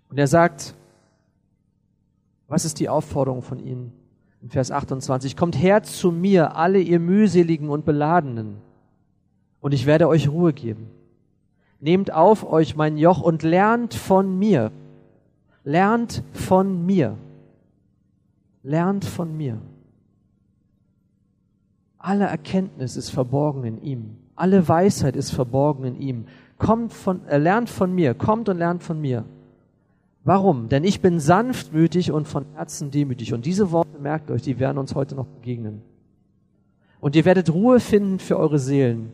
Und 0.08 0.18
er 0.18 0.26
sagt, 0.26 0.74
was 2.46 2.64
ist 2.64 2.80
die 2.80 2.88
Aufforderung 2.88 3.42
von 3.42 3.58
ihnen? 3.58 3.92
In 4.40 4.48
Vers 4.48 4.70
28, 4.70 5.36
kommt 5.36 5.60
her 5.60 5.82
zu 5.82 6.12
mir, 6.12 6.56
alle 6.56 6.78
ihr 6.78 7.00
mühseligen 7.00 7.68
und 7.68 7.84
beladenen 7.84 8.56
und 9.60 9.74
ich 9.74 9.86
werde 9.86 10.08
euch 10.08 10.28
Ruhe 10.28 10.52
geben. 10.52 10.88
Nehmt 11.80 12.12
auf 12.12 12.50
euch 12.50 12.76
mein 12.76 12.96
Joch 12.96 13.20
und 13.20 13.42
lernt 13.42 13.94
von 13.94 14.38
mir. 14.38 14.72
Lernt 15.64 16.22
von 16.32 16.86
mir. 16.86 17.16
Lernt 18.62 19.04
von 19.04 19.36
mir. 19.36 19.58
Alle 21.98 22.24
Erkenntnis 22.24 22.96
ist 22.96 23.10
verborgen 23.10 23.64
in 23.64 23.82
ihm. 23.82 24.16
Alle 24.34 24.68
Weisheit 24.68 25.16
ist 25.16 25.30
verborgen 25.30 25.84
in 25.84 26.00
ihm. 26.00 26.24
Kommt 26.58 26.92
von, 26.92 27.26
äh, 27.26 27.38
lernt 27.38 27.70
von 27.70 27.94
mir. 27.94 28.14
Kommt 28.14 28.48
und 28.48 28.58
lernt 28.58 28.82
von 28.82 29.00
mir. 29.00 29.24
Warum? 30.24 30.68
Denn 30.68 30.84
ich 30.84 31.00
bin 31.00 31.20
sanftmütig 31.20 32.12
und 32.12 32.26
von 32.26 32.44
Herzen 32.54 32.90
demütig. 32.90 33.32
Und 33.34 33.46
diese 33.46 33.70
Worte 33.70 33.98
merkt 34.00 34.30
euch, 34.30 34.42
die 34.42 34.58
werden 34.58 34.78
uns 34.78 34.94
heute 34.94 35.14
noch 35.14 35.26
begegnen. 35.26 35.82
Und 37.00 37.14
ihr 37.14 37.24
werdet 37.24 37.52
Ruhe 37.52 37.78
finden 37.78 38.18
für 38.18 38.36
eure 38.36 38.58
Seelen 38.58 39.12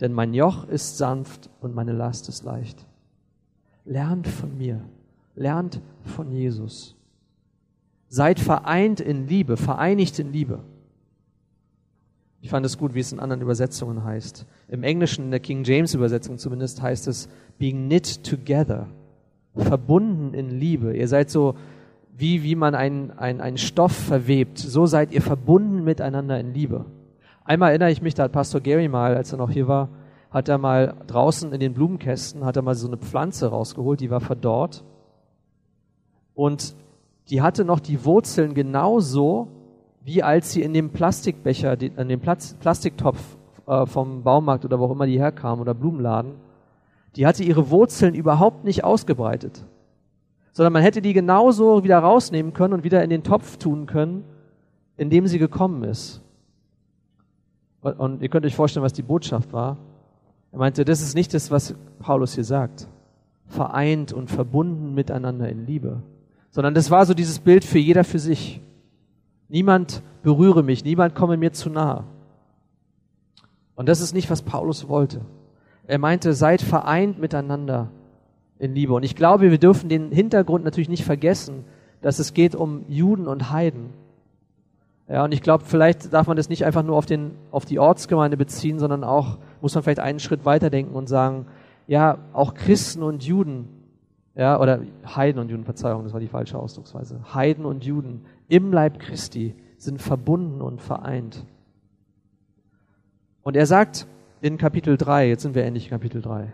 denn 0.00 0.12
mein 0.12 0.34
Joch 0.34 0.66
ist 0.68 0.98
sanft 0.98 1.50
und 1.60 1.74
meine 1.74 1.92
Last 1.92 2.28
ist 2.28 2.44
leicht. 2.44 2.86
Lernt 3.84 4.26
von 4.26 4.56
mir, 4.56 4.80
lernt 5.34 5.80
von 6.04 6.30
Jesus. 6.30 6.96
Seid 8.08 8.40
vereint 8.40 9.00
in 9.00 9.28
Liebe, 9.28 9.56
vereinigt 9.56 10.18
in 10.18 10.32
Liebe. 10.32 10.60
Ich 12.42 12.50
fand 12.50 12.64
es 12.64 12.78
gut, 12.78 12.94
wie 12.94 13.00
es 13.00 13.12
in 13.12 13.20
anderen 13.20 13.42
Übersetzungen 13.42 14.02
heißt. 14.02 14.46
Im 14.68 14.82
Englischen, 14.82 15.26
in 15.26 15.30
der 15.30 15.40
King 15.40 15.62
James 15.64 15.94
Übersetzung 15.94 16.38
zumindest, 16.38 16.80
heißt 16.80 17.06
es 17.06 17.28
being 17.58 17.86
knit 17.86 18.24
together, 18.24 18.86
verbunden 19.54 20.32
in 20.32 20.48
Liebe. 20.48 20.96
Ihr 20.96 21.08
seid 21.08 21.30
so, 21.30 21.54
wie, 22.16 22.42
wie 22.42 22.54
man 22.54 22.74
einen, 22.74 23.10
einen, 23.10 23.40
einen 23.40 23.58
Stoff 23.58 23.92
verwebt, 23.92 24.58
so 24.58 24.86
seid 24.86 25.12
ihr 25.12 25.22
verbunden 25.22 25.84
miteinander 25.84 26.40
in 26.40 26.54
Liebe. 26.54 26.86
Einmal 27.50 27.70
erinnere 27.70 27.90
ich 27.90 28.00
mich, 28.00 28.14
da 28.14 28.22
hat 28.22 28.30
Pastor 28.30 28.60
Gary 28.60 28.86
mal, 28.86 29.16
als 29.16 29.32
er 29.32 29.38
noch 29.38 29.50
hier 29.50 29.66
war, 29.66 29.88
hat 30.30 30.48
er 30.48 30.56
mal 30.56 30.94
draußen 31.08 31.52
in 31.52 31.58
den 31.58 31.74
Blumenkästen, 31.74 32.44
hat 32.44 32.54
er 32.54 32.62
mal 32.62 32.76
so 32.76 32.86
eine 32.86 32.96
Pflanze 32.96 33.48
rausgeholt, 33.48 33.98
die 33.98 34.08
war 34.08 34.20
verdorrt. 34.20 34.84
Und 36.32 36.76
die 37.28 37.42
hatte 37.42 37.64
noch 37.64 37.80
die 37.80 38.04
Wurzeln 38.04 38.54
genauso, 38.54 39.48
wie 40.04 40.22
als 40.22 40.52
sie 40.52 40.62
in 40.62 40.72
dem 40.72 40.90
Plastikbecher, 40.90 41.72
in 41.82 42.08
dem 42.08 42.20
Plastiktopf 42.20 43.18
äh, 43.66 43.84
vom 43.84 44.22
Baumarkt 44.22 44.64
oder 44.64 44.78
wo 44.78 44.84
auch 44.84 44.92
immer 44.92 45.06
die 45.06 45.18
herkam 45.18 45.58
oder 45.58 45.74
Blumenladen, 45.74 46.34
die 47.16 47.26
hatte 47.26 47.42
ihre 47.42 47.68
Wurzeln 47.68 48.14
überhaupt 48.14 48.62
nicht 48.62 48.84
ausgebreitet. 48.84 49.64
Sondern 50.52 50.72
man 50.72 50.82
hätte 50.82 51.02
die 51.02 51.14
genauso 51.14 51.82
wieder 51.82 51.98
rausnehmen 51.98 52.52
können 52.52 52.74
und 52.74 52.84
wieder 52.84 53.02
in 53.02 53.10
den 53.10 53.24
Topf 53.24 53.56
tun 53.56 53.86
können, 53.86 54.22
in 54.96 55.10
dem 55.10 55.26
sie 55.26 55.40
gekommen 55.40 55.82
ist. 55.82 56.22
Und 57.82 58.22
ihr 58.22 58.28
könnt 58.28 58.44
euch 58.44 58.54
vorstellen, 58.54 58.84
was 58.84 58.92
die 58.92 59.02
Botschaft 59.02 59.52
war. 59.52 59.78
Er 60.52 60.58
meinte, 60.58 60.84
das 60.84 61.00
ist 61.00 61.14
nicht 61.14 61.32
das, 61.32 61.50
was 61.50 61.74
Paulus 61.98 62.34
hier 62.34 62.44
sagt. 62.44 62.88
Vereint 63.46 64.12
und 64.12 64.30
verbunden 64.30 64.94
miteinander 64.94 65.48
in 65.48 65.66
Liebe. 65.66 66.02
Sondern 66.50 66.74
das 66.74 66.90
war 66.90 67.06
so 67.06 67.14
dieses 67.14 67.38
Bild 67.38 67.64
für 67.64 67.78
jeder 67.78 68.04
für 68.04 68.18
sich. 68.18 68.60
Niemand 69.48 70.02
berühre 70.22 70.62
mich, 70.62 70.84
niemand 70.84 71.14
komme 71.14 71.36
mir 71.36 71.52
zu 71.52 71.70
nahe. 71.70 72.04
Und 73.74 73.88
das 73.88 74.00
ist 74.00 74.12
nicht, 74.12 74.30
was 74.30 74.42
Paulus 74.42 74.88
wollte. 74.88 75.22
Er 75.86 75.98
meinte, 75.98 76.34
seid 76.34 76.60
vereint 76.60 77.18
miteinander 77.18 77.90
in 78.58 78.74
Liebe. 78.74 78.92
Und 78.92 79.02
ich 79.04 79.16
glaube, 79.16 79.50
wir 79.50 79.58
dürfen 79.58 79.88
den 79.88 80.12
Hintergrund 80.12 80.64
natürlich 80.64 80.88
nicht 80.88 81.04
vergessen, 81.04 81.64
dass 82.02 82.18
es 82.18 82.34
geht 82.34 82.54
um 82.54 82.84
Juden 82.88 83.26
und 83.26 83.50
Heiden. 83.50 83.90
Ja, 85.10 85.24
und 85.24 85.34
ich 85.34 85.42
glaube, 85.42 85.64
vielleicht 85.64 86.12
darf 86.12 86.28
man 86.28 86.36
das 86.36 86.48
nicht 86.48 86.64
einfach 86.64 86.84
nur 86.84 86.96
auf, 86.96 87.04
den, 87.04 87.32
auf 87.50 87.64
die 87.64 87.80
Ortsgemeinde 87.80 88.36
beziehen, 88.36 88.78
sondern 88.78 89.02
auch 89.02 89.38
muss 89.60 89.74
man 89.74 89.82
vielleicht 89.82 89.98
einen 89.98 90.20
Schritt 90.20 90.44
weiterdenken 90.44 90.94
und 90.94 91.08
sagen, 91.08 91.46
ja, 91.88 92.18
auch 92.32 92.54
Christen 92.54 93.02
und 93.02 93.24
Juden, 93.24 93.68
ja, 94.36 94.60
oder 94.60 94.82
Heiden 95.04 95.40
und 95.40 95.50
Juden, 95.50 95.64
Verzeihung, 95.64 96.04
das 96.04 96.12
war 96.12 96.20
die 96.20 96.28
falsche 96.28 96.56
Ausdrucksweise. 96.56 97.34
Heiden 97.34 97.64
und 97.64 97.84
Juden 97.84 98.24
im 98.48 98.72
Leib 98.72 99.00
Christi 99.00 99.56
sind 99.78 100.00
verbunden 100.00 100.60
und 100.60 100.80
vereint. 100.80 101.44
Und 103.42 103.56
er 103.56 103.66
sagt 103.66 104.06
in 104.40 104.58
Kapitel 104.58 104.96
3, 104.96 105.28
jetzt 105.28 105.42
sind 105.42 105.56
wir 105.56 105.64
endlich 105.64 105.86
in 105.86 105.90
Kapitel 105.90 106.22
3. 106.22 106.52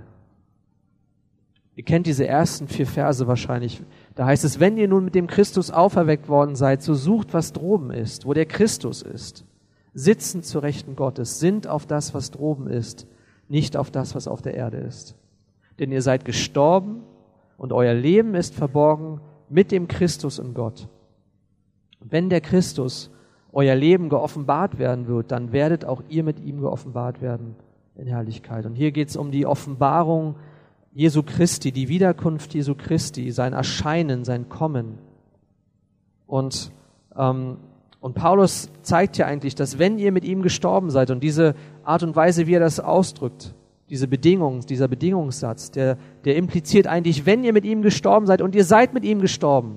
Ihr 1.76 1.84
kennt 1.84 2.06
diese 2.06 2.26
ersten 2.26 2.68
vier 2.68 2.86
Verse 2.86 3.26
wahrscheinlich. 3.26 3.82
Da 4.14 4.24
heißt 4.24 4.44
es, 4.44 4.58
wenn 4.58 4.78
ihr 4.78 4.88
nun 4.88 5.04
mit 5.04 5.14
dem 5.14 5.26
Christus 5.26 5.70
auferweckt 5.70 6.26
worden 6.26 6.56
seid, 6.56 6.82
so 6.82 6.94
sucht, 6.94 7.34
was 7.34 7.52
droben 7.52 7.90
ist, 7.90 8.24
wo 8.24 8.32
der 8.32 8.46
Christus 8.46 9.02
ist. 9.02 9.44
Sitzen 9.92 10.42
zu 10.42 10.58
Rechten 10.58 10.96
Gottes, 10.96 11.38
sind 11.38 11.68
auf 11.68 11.84
das, 11.84 12.14
was 12.14 12.30
droben 12.30 12.66
ist, 12.66 13.06
nicht 13.48 13.76
auf 13.76 13.90
das, 13.90 14.14
was 14.14 14.26
auf 14.26 14.40
der 14.40 14.54
Erde 14.54 14.78
ist. 14.78 15.16
Denn 15.78 15.92
ihr 15.92 16.00
seid 16.00 16.24
gestorben 16.24 17.02
und 17.58 17.74
euer 17.74 17.94
Leben 17.94 18.34
ist 18.34 18.54
verborgen 18.54 19.20
mit 19.50 19.70
dem 19.70 19.86
Christus 19.86 20.38
in 20.38 20.54
Gott. 20.54 20.88
Wenn 22.00 22.30
der 22.30 22.40
Christus 22.40 23.10
euer 23.52 23.74
Leben 23.74 24.08
geoffenbart 24.08 24.78
werden 24.78 25.08
wird, 25.08 25.30
dann 25.30 25.52
werdet 25.52 25.84
auch 25.84 26.02
ihr 26.08 26.24
mit 26.24 26.40
ihm 26.40 26.60
geoffenbart 26.60 27.20
werden 27.20 27.54
in 27.96 28.06
Herrlichkeit. 28.06 28.64
Und 28.64 28.74
hier 28.74 28.92
geht 28.92 29.08
es 29.08 29.16
um 29.16 29.30
die 29.30 29.46
Offenbarung 29.46 30.36
Jesu 30.96 31.22
Christi, 31.22 31.72
die 31.72 31.88
Wiederkunft 31.90 32.54
Jesu 32.54 32.74
Christi, 32.74 33.30
sein 33.30 33.52
Erscheinen, 33.52 34.24
sein 34.24 34.48
Kommen. 34.48 34.96
Und, 36.26 36.72
ähm, 37.14 37.58
und 38.00 38.14
Paulus 38.14 38.70
zeigt 38.80 39.18
ja 39.18 39.26
eigentlich, 39.26 39.54
dass 39.54 39.78
wenn 39.78 39.98
ihr 39.98 40.10
mit 40.10 40.24
ihm 40.24 40.40
gestorben 40.40 40.88
seid 40.88 41.10
und 41.10 41.22
diese 41.22 41.54
Art 41.84 42.02
und 42.02 42.16
Weise, 42.16 42.46
wie 42.46 42.54
er 42.54 42.60
das 42.60 42.80
ausdrückt, 42.80 43.54
diese 43.90 44.08
Bedingung, 44.08 44.60
dieser 44.64 44.88
Bedingungssatz, 44.88 45.70
der, 45.70 45.98
der 46.24 46.36
impliziert 46.36 46.86
eigentlich, 46.86 47.26
wenn 47.26 47.44
ihr 47.44 47.52
mit 47.52 47.66
ihm 47.66 47.82
gestorben 47.82 48.24
seid 48.24 48.40
und 48.40 48.54
ihr 48.54 48.64
seid 48.64 48.94
mit 48.94 49.04
ihm 49.04 49.20
gestorben. 49.20 49.76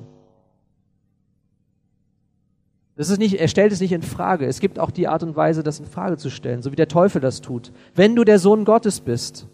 Das 2.95 3.10
ist 3.10 3.19
nicht, 3.19 3.41
er 3.41 3.49
stellt 3.49 3.73
es 3.73 3.82
nicht 3.82 3.91
in 3.91 4.03
Frage. 4.03 4.45
Es 4.45 4.62
gibt 4.62 4.79
auch 4.79 4.89
die 4.89 5.10
Art 5.10 5.23
und 5.23 5.36
Weise, 5.36 5.63
das 5.63 5.82
in 5.82 5.86
Frage 5.86 6.15
zu 6.15 6.29
stellen, 6.29 6.62
so 6.62 6.71
wie 6.71 6.77
der 6.77 6.88
Teufel 6.88 7.19
das 7.19 7.41
tut. 7.41 7.73
Wenn 7.93 8.15
du 8.15 8.23
der 8.23 8.39
Sohn 8.39 8.63
Gottes 8.63 9.01
bist, 9.01 9.49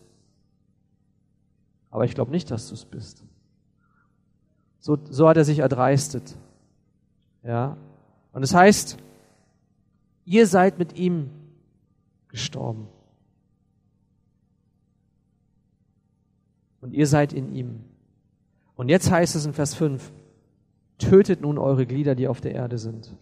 aber 1.95 2.03
ich 2.03 2.13
glaube 2.13 2.31
nicht, 2.31 2.51
dass 2.51 2.67
du 2.67 2.73
es 2.73 2.83
bist. 2.83 3.23
So, 4.79 4.97
so 5.09 5.29
hat 5.29 5.37
er 5.37 5.45
sich 5.45 5.59
erdreistet. 5.59 6.35
Ja. 7.41 7.77
Und 8.33 8.43
es 8.43 8.49
das 8.49 8.59
heißt, 8.59 8.97
ihr 10.25 10.45
seid 10.45 10.77
mit 10.77 10.99
ihm 10.99 11.29
gestorben. 12.27 12.89
Und 16.81 16.93
ihr 16.93 17.07
seid 17.07 17.31
in 17.31 17.55
ihm. 17.55 17.85
Und 18.75 18.89
jetzt 18.89 19.09
heißt 19.09 19.37
es 19.37 19.45
in 19.45 19.53
Vers 19.53 19.73
5, 19.73 20.11
tötet 20.97 21.39
nun 21.39 21.57
eure 21.57 21.85
Glieder, 21.85 22.13
die 22.13 22.27
auf 22.27 22.41
der 22.41 22.55
Erde 22.55 22.77
sind. 22.77 23.15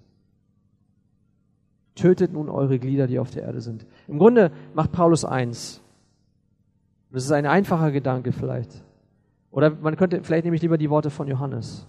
Tötet 1.93 2.33
nun 2.33 2.49
eure 2.49 2.79
Glieder, 2.79 3.05
die 3.05 3.19
auf 3.19 3.29
der 3.29 3.43
Erde 3.43 3.61
sind. 3.61 3.85
Im 4.07 4.17
Grunde 4.17 4.51
macht 4.73 4.91
Paulus 4.91 5.25
eins. 5.25 5.79
Das 7.13 7.25
ist 7.25 7.31
ein 7.31 7.45
einfacher 7.45 7.91
Gedanke 7.91 8.31
vielleicht. 8.31 8.83
Oder 9.51 9.69
man 9.69 9.95
könnte, 9.95 10.23
vielleicht 10.23 10.45
nehme 10.45 10.55
ich 10.55 10.63
lieber 10.63 10.79
die 10.79 10.89
Worte 10.89 11.11
von 11.11 11.27
Johannes. 11.27 11.85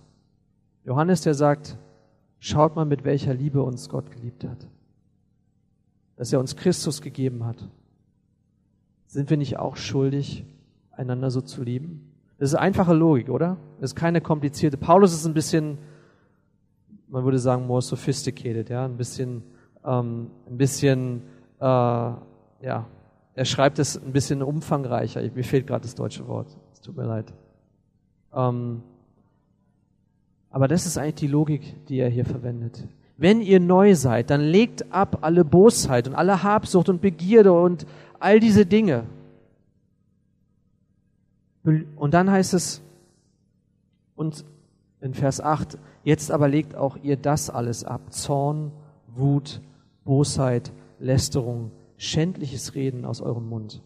Johannes, 0.84 1.22
der 1.22 1.32
sagt, 1.32 1.78
schaut 2.40 2.76
mal, 2.76 2.84
mit 2.84 3.04
welcher 3.04 3.32
Liebe 3.32 3.62
uns 3.62 3.88
Gott 3.88 4.10
geliebt 4.10 4.44
hat. 4.44 4.68
Dass 6.16 6.30
er 6.30 6.40
uns 6.40 6.56
Christus 6.56 7.00
gegeben 7.00 7.46
hat. 7.46 7.66
Sind 9.06 9.30
wir 9.30 9.38
nicht 9.38 9.58
auch 9.58 9.76
schuldig, 9.76 10.44
einander 10.90 11.30
so 11.30 11.40
zu 11.40 11.62
lieben? 11.62 12.12
Das 12.37 12.50
ist 12.50 12.56
einfache 12.56 12.92
Logik, 12.92 13.30
oder? 13.30 13.56
Das 13.80 13.92
ist 13.92 13.96
keine 13.96 14.20
komplizierte. 14.20 14.76
Paulus 14.76 15.14
ist 15.14 15.24
ein 15.24 15.32
bisschen, 15.32 15.78
man 17.08 17.24
würde 17.24 17.38
sagen, 17.38 17.66
more 17.66 17.80
sophisticated, 17.80 18.68
ja, 18.68 18.84
ein 18.84 18.98
bisschen, 18.98 19.42
ähm, 19.87 20.30
ein 20.46 20.58
bisschen, 20.58 21.22
äh, 21.60 21.64
ja, 21.64 22.87
er 23.35 23.44
schreibt 23.44 23.79
es 23.79 23.97
ein 23.97 24.12
bisschen 24.12 24.42
umfangreicher. 24.42 25.20
Mir 25.35 25.44
fehlt 25.44 25.66
gerade 25.66 25.83
das 25.83 25.94
deutsche 25.94 26.27
Wort. 26.29 26.57
Es 26.73 26.81
tut 26.81 26.97
mir 26.97 27.05
leid. 27.05 27.33
Ähm, 28.33 28.83
aber 30.51 30.68
das 30.68 30.87
ist 30.87 30.99
eigentlich 30.99 31.14
die 31.16 31.27
Logik, 31.27 31.87
die 31.87 31.99
er 31.99 32.09
hier 32.09 32.25
verwendet. 32.25 32.87
Wenn 33.16 33.40
ihr 33.40 33.59
neu 33.59 33.94
seid, 33.94 34.31
dann 34.31 34.40
legt 34.40 34.92
ab 34.92 35.18
alle 35.23 35.44
Bosheit 35.44 36.07
und 36.07 36.14
alle 36.14 36.42
Habsucht 36.42 36.88
und 36.88 37.01
Begierde 37.01 37.53
und 37.53 37.87
all 38.20 38.38
diese 38.38 38.66
Dinge. 38.66 39.05
Und 41.64 42.14
dann 42.14 42.31
heißt 42.31 42.55
es, 42.55 42.83
und 44.14 44.44
in 45.01 45.14
Vers 45.14 45.40
8, 45.40 45.79
jetzt 46.05 46.31
aber 46.31 46.49
legt 46.49 46.77
auch 46.77 46.97
ihr 47.03 47.16
das 47.16 47.51
alles 47.51 47.85
ab. 47.85 48.12
Zorn, 48.12 48.70
Wut, 49.09 49.61
Bosheit, 50.05 50.73
Lästerung, 50.99 51.73
schändliches 51.96 52.74
Reden 52.74 53.04
aus 53.04 53.20
eurem 53.20 53.48
Mund. 53.48 53.83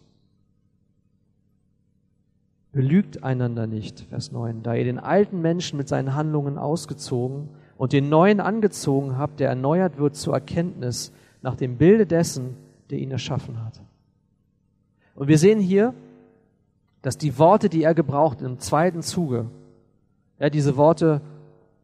Belügt 2.71 3.23
einander 3.23 3.65
nicht, 3.65 4.01
Vers 4.01 4.31
9, 4.31 4.61
da 4.61 4.75
ihr 4.75 4.83
den 4.83 4.99
alten 4.99 5.41
Menschen 5.41 5.77
mit 5.77 5.87
seinen 5.87 6.13
Handlungen 6.13 6.57
ausgezogen 6.57 7.49
und 7.77 7.93
den 7.93 8.09
neuen 8.09 8.39
angezogen 8.39 9.17
habt, 9.17 9.39
der 9.39 9.49
erneuert 9.49 9.97
wird 9.97 10.15
zur 10.15 10.33
Erkenntnis 10.33 11.11
nach 11.41 11.55
dem 11.55 11.77
Bilde 11.77 12.05
dessen, 12.05 12.55
der 12.89 12.99
ihn 12.99 13.11
erschaffen 13.11 13.63
hat. 13.63 13.81
Und 15.15 15.27
wir 15.27 15.37
sehen 15.37 15.59
hier, 15.59 15.93
dass 17.01 17.17
die 17.17 17.39
Worte, 17.39 17.69
die 17.69 17.83
er 17.83 17.95
gebraucht 17.95 18.41
im 18.41 18.59
zweiten 18.59 19.01
Zuge, 19.01 19.47
ja, 20.37 20.49
diese 20.49 20.77
Worte 20.77 21.21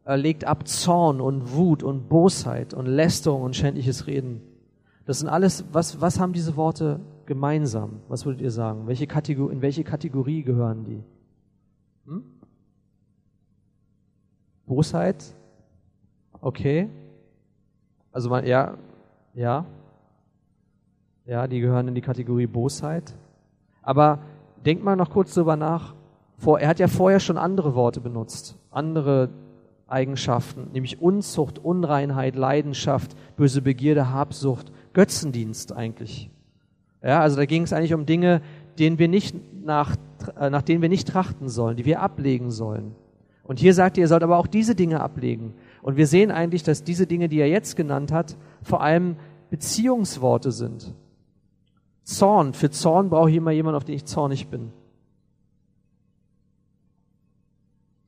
er 0.06 0.16
legt 0.16 0.44
ab 0.44 0.68
Zorn 0.68 1.20
und 1.20 1.52
Wut 1.52 1.82
und 1.82 2.08
Bosheit 2.08 2.74
und 2.74 2.86
Lästerung 2.86 3.42
und 3.42 3.56
schändliches 3.56 4.06
Reden. 4.06 4.40
Das 5.06 5.20
sind 5.20 5.28
alles, 5.28 5.64
was, 5.72 6.00
was 6.00 6.18
haben 6.18 6.32
diese 6.32 6.56
Worte 6.56 7.00
gemeinsam? 7.26 8.00
Was 8.08 8.26
würdet 8.26 8.40
ihr 8.40 8.50
sagen? 8.50 8.86
Welche 8.86 9.06
Kategor 9.06 9.50
in 9.52 9.62
welche 9.62 9.84
Kategorie 9.84 10.42
gehören 10.42 10.84
die? 10.84 11.02
Hm? 12.06 12.24
Bosheit? 14.66 15.24
Okay. 16.40 16.88
Also 18.10 18.28
man, 18.30 18.44
ja, 18.46 18.74
ja. 19.32 19.64
Ja, 21.24 21.46
die 21.46 21.60
gehören 21.60 21.88
in 21.88 21.94
die 21.94 22.00
Kategorie 22.00 22.48
Bosheit. 22.48 23.14
Aber 23.82 24.18
denkt 24.64 24.82
mal 24.82 24.96
noch 24.96 25.10
kurz 25.10 25.34
drüber 25.34 25.56
nach. 25.56 25.94
Vor, 26.38 26.58
er 26.58 26.68
hat 26.68 26.80
ja 26.80 26.88
vorher 26.88 27.20
schon 27.20 27.38
andere 27.38 27.76
Worte 27.76 28.00
benutzt. 28.00 28.58
Andere 28.72 29.30
Eigenschaften, 29.86 30.72
nämlich 30.72 31.00
Unzucht, 31.00 31.60
Unreinheit, 31.60 32.34
Leidenschaft, 32.34 33.16
böse 33.36 33.62
Begierde, 33.62 34.10
Habsucht 34.10 34.72
Götzendienst 34.96 35.72
eigentlich. 35.72 36.30
Ja, 37.02 37.20
also 37.20 37.36
da 37.36 37.44
ging 37.44 37.64
es 37.64 37.74
eigentlich 37.74 37.92
um 37.92 38.06
Dinge, 38.06 38.40
denen 38.78 38.98
wir 38.98 39.08
nicht 39.08 39.36
nach, 39.62 39.94
äh, 40.40 40.48
nach 40.48 40.62
denen 40.62 40.80
wir 40.80 40.88
nicht 40.88 41.06
trachten 41.06 41.50
sollen, 41.50 41.76
die 41.76 41.84
wir 41.84 42.00
ablegen 42.00 42.50
sollen. 42.50 42.94
Und 43.42 43.58
hier 43.60 43.74
sagt 43.74 43.98
er, 43.98 44.04
ihr 44.04 44.08
sollt 44.08 44.22
aber 44.22 44.38
auch 44.38 44.46
diese 44.46 44.74
Dinge 44.74 45.02
ablegen. 45.02 45.52
Und 45.82 45.98
wir 45.98 46.06
sehen 46.06 46.30
eigentlich, 46.30 46.62
dass 46.62 46.82
diese 46.82 47.06
Dinge, 47.06 47.28
die 47.28 47.38
er 47.38 47.46
jetzt 47.46 47.76
genannt 47.76 48.10
hat, 48.10 48.38
vor 48.62 48.80
allem 48.80 49.16
Beziehungsworte 49.50 50.50
sind. 50.50 50.94
Zorn. 52.02 52.54
Für 52.54 52.70
Zorn 52.70 53.10
brauche 53.10 53.28
ich 53.28 53.36
immer 53.36 53.50
jemanden, 53.50 53.76
auf 53.76 53.84
den 53.84 53.96
ich 53.96 54.06
zornig 54.06 54.48
bin. 54.48 54.72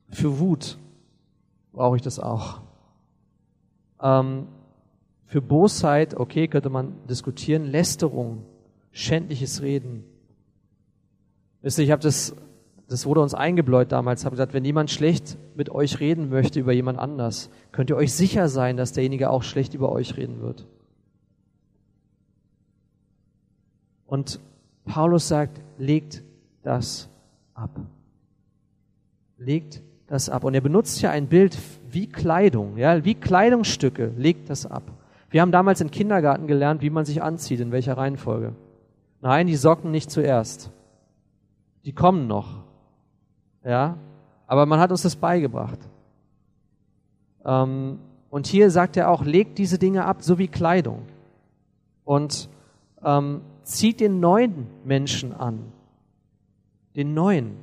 Für 0.09 0.39
Wut 0.39 0.79
brauche 1.71 1.97
ich 1.97 2.01
das 2.01 2.17
auch. 2.17 2.61
Ähm, 4.01 4.47
für 5.29 5.43
Bosheit, 5.43 6.15
okay, 6.15 6.47
könnte 6.47 6.71
man 6.71 6.95
diskutieren. 7.07 7.65
Lästerung, 7.65 8.45
schändliches 8.91 9.61
Reden. 9.61 10.03
Wisst 11.61 11.77
ihr, 11.77 11.83
ich 11.83 11.91
habe 11.91 12.01
das, 12.01 12.35
das 12.87 13.05
wurde 13.05 13.21
uns 13.21 13.35
eingebläut 13.35 13.91
damals, 13.91 14.25
habe 14.25 14.33
gesagt, 14.33 14.53
wenn 14.53 14.65
jemand 14.65 14.89
schlecht 14.89 15.37
mit 15.53 15.69
euch 15.69 15.99
reden 15.99 16.29
möchte 16.29 16.59
über 16.59 16.71
jemand 16.71 16.97
anders, 16.97 17.51
könnt 17.71 17.91
ihr 17.91 17.95
euch 17.95 18.11
sicher 18.11 18.49
sein, 18.49 18.75
dass 18.75 18.91
derjenige 18.91 19.29
auch 19.29 19.43
schlecht 19.43 19.75
über 19.75 19.91
euch 19.91 20.17
reden 20.17 20.41
wird. 20.41 20.65
Und 24.07 24.39
Paulus 24.85 25.27
sagt, 25.27 25.61
legt 25.77 26.23
das 26.63 27.07
ab. 27.53 27.79
Legt 29.37 29.83
das 30.07 30.27
ab. 30.27 30.43
Und 30.43 30.55
er 30.55 30.61
benutzt 30.61 30.99
ja 31.03 31.11
ein 31.11 31.27
Bild 31.27 31.55
wie 31.91 32.07
Kleidung, 32.07 32.77
ja, 32.77 33.05
wie 33.05 33.13
Kleidungsstücke, 33.13 34.11
legt 34.17 34.49
das 34.49 34.65
ab. 34.65 34.91
Wir 35.29 35.41
haben 35.41 35.51
damals 35.51 35.81
im 35.81 35.91
Kindergarten 35.91 36.47
gelernt, 36.47 36.81
wie 36.81 36.89
man 36.89 37.05
sich 37.05 37.21
anzieht, 37.21 37.59
in 37.59 37.71
welcher 37.71 37.97
Reihenfolge. 37.97 38.53
Nein, 39.21 39.47
die 39.47 39.55
Socken 39.55 39.91
nicht 39.91 40.09
zuerst. 40.09 40.71
Die 41.85 41.93
kommen 41.93 42.27
noch. 42.27 42.63
Ja, 43.63 43.97
aber 44.47 44.65
man 44.65 44.79
hat 44.79 44.91
uns 44.91 45.03
das 45.03 45.15
beigebracht. 45.15 45.79
Ähm, 47.45 47.99
Und 48.29 48.47
hier 48.47 48.69
sagt 48.69 48.97
er 48.97 49.09
auch, 49.09 49.23
legt 49.23 49.57
diese 49.57 49.77
Dinge 49.77 50.05
ab, 50.05 50.17
so 50.21 50.37
wie 50.37 50.47
Kleidung. 50.47 51.03
Und 52.05 52.49
ähm, 53.03 53.41
zieht 53.63 53.99
den 53.99 54.19
neuen 54.19 54.67
Menschen 54.83 55.33
an. 55.33 55.59
Den 56.95 57.13
neuen. 57.13 57.55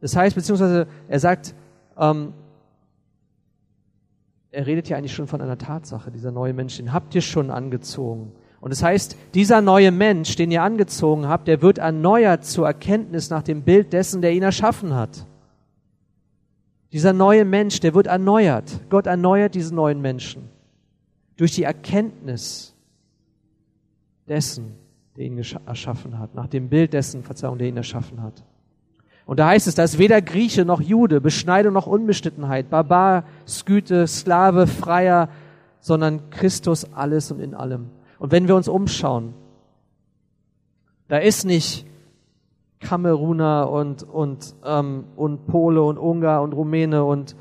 Das 0.00 0.16
heißt, 0.16 0.34
beziehungsweise 0.34 0.86
er 1.08 1.20
sagt, 1.20 1.54
ähm, 1.98 2.32
er 4.54 4.66
redet 4.66 4.88
ja 4.88 4.96
eigentlich 4.96 5.14
schon 5.14 5.26
von 5.26 5.40
einer 5.40 5.58
Tatsache, 5.58 6.10
dieser 6.10 6.30
neue 6.30 6.52
Mensch, 6.52 6.76
den 6.76 6.92
habt 6.92 7.14
ihr 7.14 7.20
schon 7.20 7.50
angezogen. 7.50 8.32
Und 8.60 8.70
das 8.70 8.82
heißt, 8.82 9.16
dieser 9.34 9.60
neue 9.60 9.90
Mensch, 9.90 10.36
den 10.36 10.50
ihr 10.50 10.62
angezogen 10.62 11.28
habt, 11.28 11.48
der 11.48 11.60
wird 11.60 11.78
erneuert 11.78 12.44
zur 12.44 12.66
Erkenntnis 12.66 13.28
nach 13.28 13.42
dem 13.42 13.62
Bild 13.62 13.92
dessen, 13.92 14.22
der 14.22 14.32
ihn 14.32 14.42
erschaffen 14.42 14.94
hat. 14.94 15.26
Dieser 16.92 17.12
neue 17.12 17.44
Mensch, 17.44 17.80
der 17.80 17.94
wird 17.94 18.06
erneuert. 18.06 18.80
Gott 18.88 19.06
erneuert 19.06 19.54
diesen 19.54 19.74
neuen 19.74 20.00
Menschen 20.00 20.48
durch 21.36 21.52
die 21.52 21.64
Erkenntnis 21.64 22.74
dessen, 24.28 24.76
der 25.16 25.26
ihn 25.26 25.38
erschaffen 25.66 26.18
hat, 26.18 26.34
nach 26.34 26.46
dem 26.46 26.68
Bild 26.68 26.92
dessen, 26.92 27.22
Verzeihung, 27.22 27.58
der 27.58 27.68
ihn 27.68 27.76
erschaffen 27.76 28.22
hat. 28.22 28.44
Und 29.26 29.38
da 29.38 29.48
heißt 29.48 29.66
es, 29.66 29.74
da 29.74 29.84
ist 29.84 29.98
weder 29.98 30.20
Grieche 30.20 30.64
noch 30.64 30.80
Jude, 30.80 31.20
Beschneidung 31.20 31.72
noch 31.72 31.86
Unbeschnittenheit, 31.86 32.68
Barbar, 32.68 33.24
Sküte, 33.46 34.06
Sklave, 34.06 34.66
Freier, 34.66 35.28
sondern 35.80 36.30
Christus 36.30 36.92
alles 36.92 37.30
und 37.30 37.40
in 37.40 37.54
allem. 37.54 37.90
Und 38.18 38.32
wenn 38.32 38.48
wir 38.48 38.56
uns 38.56 38.68
umschauen, 38.68 39.34
da 41.08 41.18
ist 41.18 41.44
nicht 41.44 41.86
Kameruner 42.80 43.70
und, 43.70 44.02
und, 44.02 44.54
ähm, 44.64 45.04
und 45.16 45.46
Pole 45.46 45.82
und 45.82 45.98
Ungar 45.98 46.42
und 46.42 46.52
Rumäne 46.52 47.04
und, 47.04 47.34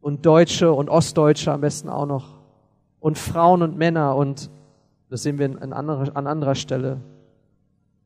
und 0.00 0.26
Deutsche 0.26 0.72
und 0.72 0.90
Ostdeutsche 0.90 1.52
am 1.52 1.60
besten 1.60 1.88
auch 1.88 2.06
noch. 2.06 2.26
Und 3.00 3.18
Frauen 3.18 3.62
und 3.62 3.76
Männer 3.76 4.16
und 4.16 4.50
das 5.10 5.22
sehen 5.22 5.38
wir 5.38 5.44
an 5.62 5.72
anderer, 5.72 6.16
an 6.16 6.26
anderer 6.26 6.54
Stelle. 6.54 6.98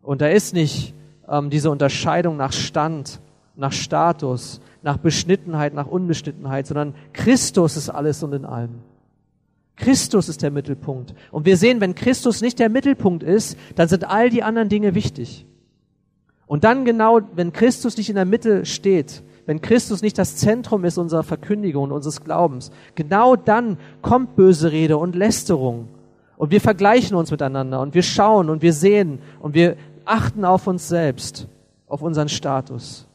Und 0.03 0.21
da 0.21 0.29
ist 0.29 0.53
nicht 0.53 0.95
ähm, 1.31 1.51
diese 1.51 1.71
Unterscheidung 1.71 2.37
nach 2.37 2.53
Stand, 2.53 3.21
nach 3.57 3.73
Status, 3.73 4.61
nach 4.83 4.97
Beschnittenheit, 4.97 5.75
nach 5.75 5.87
Unbeschnittenheit, 5.87 6.67
sondern 6.67 6.95
Christus 7.13 7.77
ist 7.77 7.91
alles 7.91 8.23
und 8.23 8.33
in 8.33 8.45
allem. 8.45 8.81
Christus 9.77 10.29
ist 10.29 10.43
der 10.43 10.51
Mittelpunkt. 10.51 11.15
Und 11.31 11.47
wir 11.47 11.57
sehen, 11.57 11.81
wenn 11.81 11.95
Christus 11.95 12.41
nicht 12.41 12.59
der 12.59 12.69
Mittelpunkt 12.69 13.23
ist, 13.23 13.57
dann 13.77 13.89
sind 13.89 14.09
all 14.09 14.29
die 14.31 14.43
anderen 14.43 14.69
Dinge 14.69 14.95
wichtig. 14.95 15.47
Und 16.47 16.65
dann 16.65 16.85
genau, 16.85 17.21
wenn 17.35 17.53
Christus 17.53 17.97
nicht 17.97 18.09
in 18.09 18.17
der 18.17 18.25
Mitte 18.25 18.65
steht, 18.65 19.23
wenn 19.47 19.61
Christus 19.61 20.03
nicht 20.03 20.19
das 20.19 20.37
Zentrum 20.37 20.85
ist 20.85 20.99
unserer 20.99 21.23
Verkündigung 21.23 21.85
und 21.85 21.93
unseres 21.93 22.23
Glaubens, 22.23 22.71
genau 22.95 23.37
dann 23.37 23.79
kommt 24.03 24.37
böse 24.37 24.73
Rede 24.73 24.97
und 24.99 25.15
Lästerung. 25.15 25.89
Und 26.37 26.51
wir 26.51 26.61
vergleichen 26.61 27.17
uns 27.17 27.31
miteinander 27.31 27.81
und 27.81 27.95
wir 27.95 28.03
schauen 28.03 28.51
und 28.51 28.63
wir 28.63 28.73
sehen 28.73 29.21
und 29.41 29.55
wir 29.55 29.77
achten 30.09 30.45
auf 30.45 30.67
uns 30.67 30.89
selbst, 30.89 31.49
auf 31.87 32.03
unseren 32.03 32.29
Status. 32.29 33.07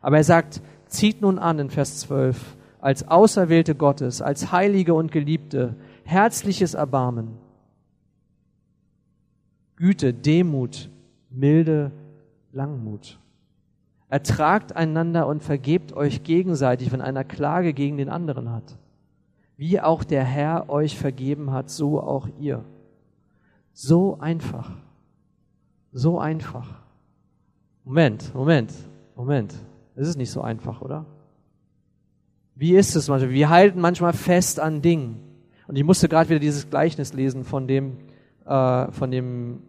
Aber 0.00 0.16
er 0.16 0.24
sagt, 0.24 0.60
zieht 0.86 1.22
nun 1.22 1.38
an 1.38 1.58
in 1.58 1.70
Vers 1.70 2.00
12, 2.00 2.56
als 2.80 3.08
Auserwählte 3.08 3.74
Gottes, 3.74 4.20
als 4.20 4.52
Heilige 4.52 4.94
und 4.94 5.12
Geliebte, 5.12 5.76
herzliches 6.04 6.74
Erbarmen, 6.74 7.38
Güte, 9.76 10.12
Demut, 10.12 10.90
Milde, 11.30 11.90
Langmut. 12.52 13.18
Ertragt 14.08 14.76
einander 14.76 15.26
und 15.26 15.42
vergebt 15.42 15.92
euch 15.94 16.22
gegenseitig, 16.22 16.92
wenn 16.92 17.00
einer 17.00 17.24
Klage 17.24 17.72
gegen 17.72 17.96
den 17.96 18.08
anderen 18.08 18.52
hat. 18.52 18.76
Wie 19.56 19.80
auch 19.80 20.04
der 20.04 20.22
Herr 20.22 20.68
euch 20.68 20.98
vergeben 20.98 21.50
hat, 21.50 21.70
so 21.70 22.00
auch 22.00 22.28
ihr. 22.38 22.64
So 23.72 24.18
einfach. 24.20 24.70
So 25.92 26.18
einfach. 26.18 26.68
Moment, 27.84 28.34
Moment, 28.34 28.72
Moment. 29.14 29.54
Es 29.94 30.08
ist 30.08 30.16
nicht 30.16 30.30
so 30.30 30.40
einfach, 30.40 30.80
oder? 30.80 31.04
Wie 32.54 32.74
ist 32.76 32.96
es 32.96 33.08
manchmal? 33.08 33.30
Wir 33.30 33.50
halten 33.50 33.80
manchmal 33.80 34.12
fest 34.12 34.60
an 34.60 34.82
Dingen. 34.82 35.20
Und 35.66 35.76
ich 35.76 35.84
musste 35.84 36.08
gerade 36.08 36.30
wieder 36.30 36.40
dieses 36.40 36.70
Gleichnis 36.70 37.12
lesen 37.12 37.44
von 37.44 37.66
dem, 37.66 37.98
äh, 38.46 38.90
von 38.90 39.10
dem 39.10 39.62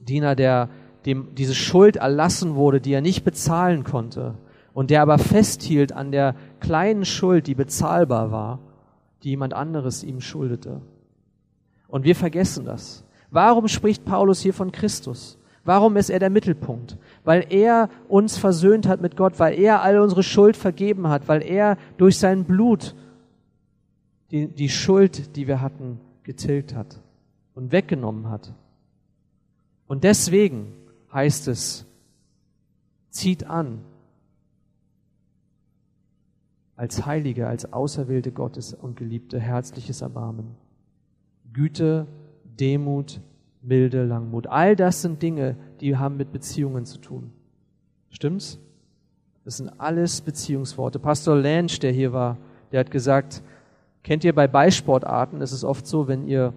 Diener, 0.00 0.34
der 0.34 0.68
dem 1.06 1.34
diese 1.34 1.54
Schuld 1.54 1.96
erlassen 1.96 2.54
wurde, 2.54 2.80
die 2.80 2.92
er 2.92 3.00
nicht 3.00 3.24
bezahlen 3.24 3.84
konnte, 3.84 4.34
und 4.72 4.90
der 4.90 5.02
aber 5.02 5.18
festhielt 5.18 5.92
an 5.92 6.12
der 6.12 6.34
kleinen 6.60 7.04
Schuld, 7.04 7.46
die 7.46 7.54
bezahlbar 7.54 8.30
war, 8.30 8.60
die 9.22 9.30
jemand 9.30 9.52
anderes 9.52 10.02
ihm 10.02 10.20
schuldete. 10.20 10.80
Und 11.88 12.04
wir 12.04 12.16
vergessen 12.16 12.64
das. 12.64 13.04
Warum 13.32 13.66
spricht 13.66 14.04
Paulus 14.04 14.40
hier 14.40 14.52
von 14.52 14.72
Christus? 14.72 15.38
Warum 15.64 15.96
ist 15.96 16.10
er 16.10 16.18
der 16.18 16.28
Mittelpunkt? 16.28 16.98
Weil 17.24 17.46
er 17.48 17.88
uns 18.06 18.36
versöhnt 18.36 18.86
hat 18.86 19.00
mit 19.00 19.16
Gott, 19.16 19.38
weil 19.38 19.58
er 19.58 19.80
all 19.80 19.98
unsere 20.00 20.22
Schuld 20.22 20.54
vergeben 20.54 21.08
hat, 21.08 21.28
weil 21.28 21.42
er 21.42 21.78
durch 21.96 22.18
sein 22.18 22.44
Blut 22.44 22.94
die, 24.30 24.48
die 24.48 24.68
Schuld, 24.68 25.34
die 25.34 25.48
wir 25.48 25.62
hatten, 25.62 25.98
getilgt 26.24 26.74
hat 26.74 27.00
und 27.54 27.72
weggenommen 27.72 28.28
hat. 28.28 28.52
Und 29.86 30.04
deswegen 30.04 30.74
heißt 31.10 31.48
es, 31.48 31.86
zieht 33.08 33.44
an 33.44 33.78
als 36.76 37.06
Heilige, 37.06 37.46
als 37.46 37.72
Auserwählte 37.72 38.30
Gottes 38.30 38.74
und 38.74 38.96
geliebte 38.96 39.40
herzliches 39.40 40.02
Erbarmen, 40.02 40.54
Güte, 41.52 42.06
Demut, 42.62 43.20
Milde, 43.60 44.04
Langmut. 44.04 44.46
All 44.46 44.76
das 44.76 45.02
sind 45.02 45.20
Dinge, 45.20 45.56
die 45.80 45.96
haben 45.96 46.16
mit 46.16 46.30
Beziehungen 46.30 46.86
zu 46.86 46.98
tun. 46.98 47.32
Stimmt's? 48.08 48.60
Das 49.44 49.56
sind 49.56 49.68
alles 49.80 50.20
Beziehungsworte. 50.20 51.00
Pastor 51.00 51.34
Lange, 51.34 51.66
der 51.66 51.90
hier 51.90 52.12
war, 52.12 52.38
der 52.70 52.78
hat 52.78 52.92
gesagt, 52.92 53.42
kennt 54.04 54.22
ihr 54.22 54.32
bei 54.32 54.46
Ballsportarten, 54.46 55.40
ist 55.40 55.50
es 55.50 55.64
oft 55.64 55.88
so, 55.88 56.06
wenn 56.06 56.28
ihr, 56.28 56.54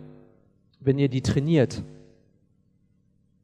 wenn 0.80 1.00
ihr 1.00 1.10
die 1.10 1.22
trainiert 1.22 1.82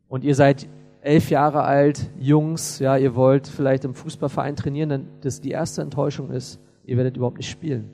und 0.07 0.23
ihr 0.23 0.35
seid 0.35 0.67
elf 1.01 1.31
Jahre 1.31 1.63
alt, 1.63 2.11
Jungs, 2.19 2.77
ja, 2.77 2.95
ihr 2.95 3.15
wollt 3.15 3.47
vielleicht 3.47 3.85
im 3.85 3.95
Fußballverein 3.95 4.55
trainieren, 4.55 4.89
dann 4.89 5.07
das 5.21 5.41
die 5.41 5.49
erste 5.49 5.81
Enttäuschung 5.81 6.29
ist, 6.29 6.59
ihr 6.85 6.95
werdet 6.97 7.17
überhaupt 7.17 7.37
nicht 7.37 7.49
spielen. 7.49 7.89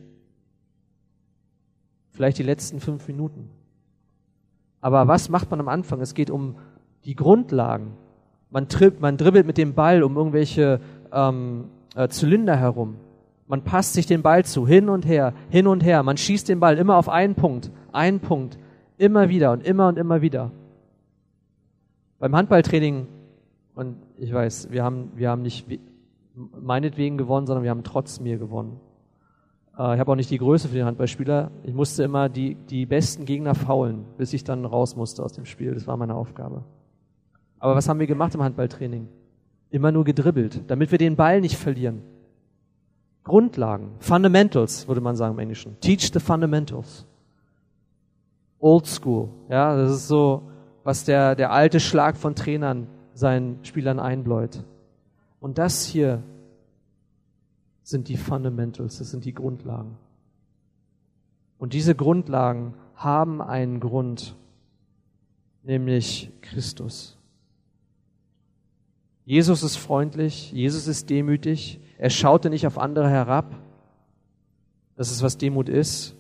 Vielleicht 2.10 2.38
die 2.38 2.44
letzten 2.44 2.82
fünf 2.82 3.08
Minuten. 3.08 3.50
Aber 4.82 5.08
was 5.08 5.30
macht 5.30 5.50
man 5.50 5.60
am 5.60 5.68
Anfang? 5.68 6.02
Es 6.02 6.14
geht 6.14 6.30
um 6.30 6.56
die 7.06 7.16
Grundlagen. 7.16 7.94
Man, 8.50 8.68
tripp, 8.70 9.02
man 9.02 9.18
dribbelt 9.18 9.46
mit 9.46 9.58
dem 9.58 9.74
Ball 9.74 10.04
um 10.04 10.16
irgendwelche 10.16 10.80
ähm, 11.12 11.66
äh, 11.96 12.08
Zylinder 12.08 12.56
herum. 12.56 12.96
Man 13.48 13.64
passt 13.64 13.94
sich 13.94 14.06
den 14.06 14.22
Ball 14.22 14.44
zu, 14.46 14.68
hin 14.68 14.90
und 14.90 15.06
her, 15.06 15.34
hin 15.50 15.68
und 15.68 15.84
her. 15.84 16.04
Man 16.04 16.18
schießt 16.18 16.50
den 16.50 16.60
Ball 16.60 16.78
immer 16.78 16.98
auf 16.98 17.10
einen 17.10 17.36
Punkt, 17.36 17.72
einen 17.92 18.20
Punkt, 18.20 18.58
immer 18.98 19.30
wieder 19.30 19.52
und 19.52 19.66
immer 19.66 19.88
und 19.88 19.98
immer 19.98 20.22
wieder. 20.22 20.52
Beim 22.20 22.36
Handballtraining, 22.36 23.08
und 23.76 23.96
ich 24.18 24.34
weiß, 24.34 24.70
wir 24.72 24.84
haben, 24.84 25.12
wir 25.16 25.30
haben 25.30 25.44
nicht 25.44 25.66
meinetwegen 26.36 27.18
gewonnen, 27.18 27.48
sondern 27.48 27.64
wir 27.64 27.72
haben 27.72 27.84
trotz 27.84 28.20
mir 28.20 28.38
gewonnen. 28.38 28.80
Äh, 29.78 29.94
ich 29.94 30.00
habe 30.00 30.12
auch 30.12 30.16
nicht 30.16 30.30
die 30.30 30.38
Größe 30.38 30.68
für 30.70 30.76
den 30.76 30.86
Handballspieler. 30.86 31.52
Ich 31.64 31.74
musste 31.74 32.04
immer 32.04 32.30
die, 32.30 32.56
die 32.56 32.86
besten 32.86 33.26
Gegner 33.26 33.56
faulen, 33.56 34.06
bis 34.18 34.34
ich 34.34 34.44
dann 34.44 34.66
raus 34.66 34.96
musste 34.96 35.24
aus 35.24 35.34
dem 35.34 35.46
Spiel. 35.46 35.74
Das 35.74 35.88
war 35.88 35.98
meine 35.98 36.16
Aufgabe. 36.16 36.64
Aber 37.60 37.76
was 37.76 37.90
haben 37.90 38.00
wir 38.00 38.08
gemacht 38.08 38.36
im 38.36 38.44
Handballtraining? 38.44 39.08
Immer 39.70 39.92
nur 39.92 40.04
gedribbelt, 40.04 40.62
damit 40.68 40.92
wir 40.92 40.98
den 40.98 41.16
Ball 41.16 41.42
nicht 41.42 41.58
verlieren. 41.58 42.02
Grundlagen, 43.24 43.92
Fundamentals, 44.00 44.88
würde 44.88 45.02
man 45.02 45.16
sagen 45.16 45.34
im 45.34 45.40
Englischen. 45.40 45.78
Teach 45.82 46.12
the 46.14 46.20
fundamentals. 46.20 47.06
Old 48.60 48.88
School, 48.88 49.30
ja, 49.50 49.76
das 49.76 49.92
ist 49.92 50.08
so, 50.08 50.44
was 50.84 51.04
der, 51.04 51.36
der 51.36 51.52
alte 51.52 51.80
Schlag 51.80 52.16
von 52.16 52.34
Trainern 52.34 52.88
seinen 53.14 53.60
Spielern 53.64 54.00
einbläut. 54.00 54.64
Und 55.42 55.58
das 55.58 55.86
hier 55.86 56.24
sind 57.88 58.10
die 58.10 58.18
Fundamentals, 58.18 58.98
das 58.98 59.12
sind 59.12 59.24
die 59.24 59.34
Grundlagen. 59.34 59.98
Und 61.58 61.72
diese 61.72 61.96
Grundlagen 61.96 62.74
haben 62.96 63.42
einen 63.42 63.80
Grund, 63.80 64.36
nämlich 65.64 66.30
Christus. 66.42 67.18
Jesus 69.24 69.64
ist 69.64 69.78
freundlich, 69.78 70.52
Jesus 70.52 70.88
ist 70.88 71.10
demütig, 71.10 71.80
er 71.98 72.10
schaute 72.10 72.50
nicht 72.50 72.68
auf 72.68 72.78
andere 72.78 73.10
herab. 73.10 73.56
Das 74.98 75.10
ist, 75.10 75.22
was 75.22 75.38
Demut 75.38 75.70
ist. 75.70 76.14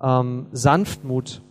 Ähm, 0.00 0.46
Sanftmut. 0.52 1.42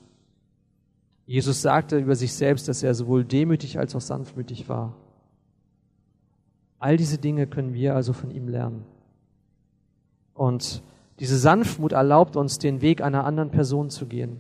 Jesus 1.26 1.62
sagte 1.62 1.98
über 1.98 2.16
sich 2.16 2.32
selbst, 2.32 2.70
dass 2.70 2.82
er 2.82 2.94
sowohl 2.94 3.26
demütig 3.26 3.78
als 3.78 3.94
auch 3.94 4.02
sanftmütig 4.02 4.70
war. 4.70 4.96
All 6.80 6.96
diese 6.96 7.18
Dinge 7.18 7.46
können 7.46 7.74
wir 7.74 7.94
also 7.94 8.14
von 8.14 8.32
ihm 8.32 8.48
lernen. 8.48 8.86
Und 10.38 10.84
Diese 11.20 11.36
Sanftmut 11.36 11.94
erlaubt 11.94 12.36
uns, 12.36 12.60
den 12.60 12.82
Weg 12.82 13.02
einer 13.02 13.26
anderen 13.26 13.50
Person 13.50 13.90
zu 13.90 14.06
gehen. 14.06 14.38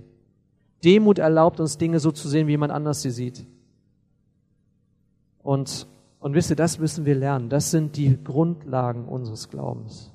Demut 0.83 1.17
erlaubt 1.17 1.60
uns, 1.60 1.79
Dinge 1.79 1.99
so 1.99 2.12
zu 2.12 2.29
sehen, 2.29 2.45
wie 2.45 2.51
jemand 2.51 2.71
anders 2.71 3.01
sie 3.01 3.10
sieht. 3.10 3.47
Und, 5.41 5.88
und 6.19 6.36
wisst 6.36 6.51
ihr, 6.51 6.55
das 6.55 6.77
müssen 6.77 7.05
wir 7.05 7.15
lernen. 7.15 7.49
Das 7.49 7.71
sind 7.71 7.97
die 7.97 8.15
Grundlagen 8.23 9.05
unseres 9.05 9.49
Glaubens. 9.49 10.13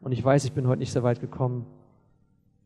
Und 0.00 0.10
ich 0.10 0.24
weiß, 0.24 0.44
ich 0.44 0.52
bin 0.52 0.66
heute 0.66 0.80
nicht 0.80 0.90
sehr 0.90 1.04
weit 1.04 1.20
gekommen 1.20 1.66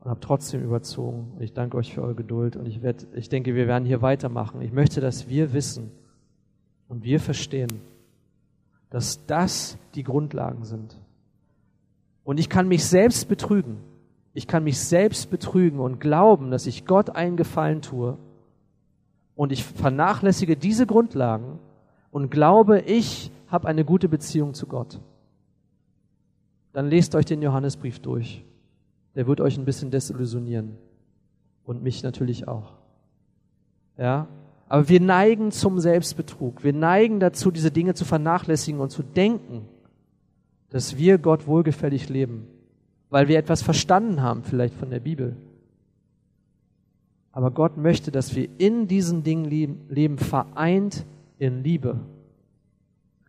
und 0.01 0.09
habe 0.09 0.21
trotzdem 0.21 0.65
überzogen. 0.65 1.33
Und 1.37 1.43
ich 1.43 1.53
danke 1.53 1.77
euch 1.77 1.93
für 1.93 2.01
eure 2.01 2.15
Geduld. 2.15 2.57
Und 2.57 2.65
ich, 2.65 2.81
werd, 2.81 3.07
ich 3.13 3.29
denke, 3.29 3.55
wir 3.55 3.67
werden 3.67 3.85
hier 3.85 4.01
weitermachen. 4.01 4.63
Ich 4.63 4.73
möchte, 4.73 5.03
dass 5.03 5.29
wir 5.29 5.53
wissen 5.53 5.91
und 6.89 7.05
wir 7.05 7.21
verstehen, 7.21 7.83
dass 8.89 9.27
das 9.27 9.77
die 9.95 10.05
Grundlagen 10.05 10.65
sind. 10.65 10.97
Und 12.27 12.41
ich 12.41 12.49
kann 12.49 12.67
mich 12.67 12.85
selbst 12.85 13.29
betrügen. 13.29 13.79
Ich 14.35 14.49
kann 14.49 14.65
mich 14.65 14.81
selbst 14.81 15.31
betrügen 15.31 15.79
und 15.79 16.01
glauben, 16.01 16.51
dass 16.51 16.67
ich 16.67 16.85
Gott 16.85 17.11
einen 17.11 17.37
Gefallen 17.37 17.83
tue. 17.83 18.19
Und 19.37 19.53
ich 19.53 19.63
vernachlässige 19.63 20.57
diese 20.57 20.87
Grundlagen 20.87 21.61
und 22.11 22.31
glaube, 22.31 22.81
ich 22.81 23.31
habe 23.47 23.69
eine 23.69 23.85
gute 23.85 24.09
Beziehung 24.09 24.55
zu 24.55 24.67
Gott. 24.67 25.01
Dann 26.73 26.91
lest 26.91 27.15
euch 27.15 27.27
den 27.27 27.43
Johannesbrief 27.43 28.01
durch. 28.01 28.45
Der 29.15 29.29
wird 29.29 29.41
euch 29.41 29.57
ein 29.57 29.65
bisschen 29.65 29.93
desillusionieren. 29.93 30.77
Und 31.65 31.85
mich 31.85 32.03
natürlich 32.03 32.49
auch. 32.49 32.73
Ja? 33.97 34.27
Aber 34.69 34.89
wir 34.89 35.01
neigen 35.01 35.53
zum 35.53 35.79
Selbstbetrug. 35.79 36.65
Wir 36.65 36.73
neigen 36.73 37.21
dazu, 37.21 37.53
diese 37.53 37.71
Dinge 37.71 37.95
zu 37.95 38.05
vernachlässigen 38.05 38.81
und 38.81 38.91
zu 38.91 39.05
denken, 39.05 39.69
dass 40.71 40.97
wir 40.97 41.19
Gott 41.19 41.47
wohlgefällig 41.47 42.09
leben, 42.09 42.47
weil 43.11 43.29
wir 43.29 43.39
etwas 43.39 43.63
verstanden 43.63 44.23
haben, 44.23 44.43
vielleicht 44.43 44.75
von 44.75 44.91
der 44.91 45.01
Bibel. 45.01 45.37
Aber 47.33 47.51
Gott 47.51 47.77
möchte, 47.77 48.11
dass 48.11 48.35
wir 48.35 48.49
in 48.59 48.89
diesen 48.89 49.23
Dingen 49.23 49.45
leben, 49.89 50.19
vereint 50.19 51.05
in 51.39 51.63
Liebe, 51.63 52.01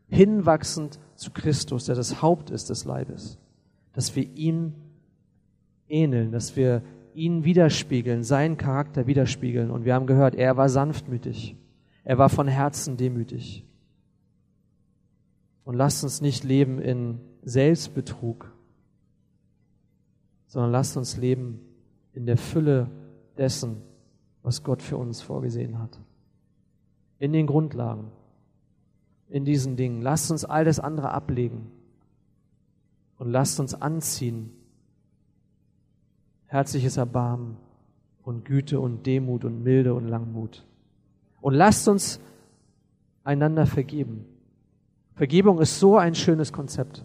hinwachsend 0.07 0.99
zu 1.15 1.31
Christus, 1.31 1.85
der 1.85 1.95
das 1.95 2.21
Haupt 2.21 2.49
ist 2.49 2.69
des 2.69 2.85
Leibes, 2.85 3.37
dass 3.93 4.15
wir 4.15 4.25
ihm 4.35 4.73
ähneln, 5.89 6.31
dass 6.31 6.55
wir 6.55 6.83
ihn 7.13 7.43
widerspiegeln, 7.43 8.23
seinen 8.23 8.57
Charakter 8.57 9.07
widerspiegeln. 9.07 9.71
Und 9.71 9.85
wir 9.85 9.95
haben 9.95 10.05
gehört, 10.05 10.35
er 10.35 10.55
war 10.55 10.69
sanftmütig, 10.69 11.55
er 12.03 12.17
war 12.17 12.29
von 12.29 12.47
Herzen 12.47 12.95
demütig. 12.95 13.65
Und 15.65 15.75
lasst 15.75 16.03
uns 16.03 16.21
nicht 16.21 16.45
leben 16.45 16.79
in 16.79 17.19
Selbstbetrug, 17.43 18.51
sondern 20.47 20.71
lasst 20.71 20.97
uns 20.97 21.17
leben 21.17 21.59
in 22.13 22.25
der 22.25 22.37
Fülle 22.37 22.89
dessen, 23.37 23.81
was 24.43 24.63
Gott 24.63 24.81
für 24.81 24.97
uns 24.97 25.21
vorgesehen 25.21 25.79
hat. 25.79 25.99
In 27.19 27.33
den 27.33 27.47
Grundlagen, 27.47 28.11
in 29.29 29.45
diesen 29.45 29.75
Dingen. 29.75 30.01
Lasst 30.01 30.31
uns 30.31 30.45
all 30.45 30.65
das 30.65 30.79
andere 30.79 31.11
ablegen 31.11 31.71
und 33.17 33.29
lasst 33.29 33.59
uns 33.59 33.73
anziehen. 33.73 34.51
Herzliches 36.45 36.97
Erbarmen 36.97 37.57
und 38.23 38.45
Güte 38.45 38.79
und 38.79 39.05
Demut 39.05 39.43
und 39.43 39.63
Milde 39.63 39.93
und 39.93 40.07
Langmut. 40.07 40.65
Und 41.41 41.53
lasst 41.53 41.87
uns 41.87 42.19
einander 43.23 43.65
vergeben. 43.65 44.25
Vergebung 45.15 45.59
ist 45.59 45.79
so 45.79 45.97
ein 45.97 46.15
schönes 46.15 46.53
Konzept 46.53 47.03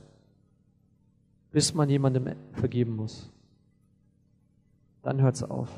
bis 1.52 1.74
man 1.74 1.88
jemandem 1.88 2.34
vergeben 2.52 2.96
muss. 2.96 3.30
Dann 5.02 5.20
hört 5.20 5.36
es 5.36 5.42
auf. 5.42 5.68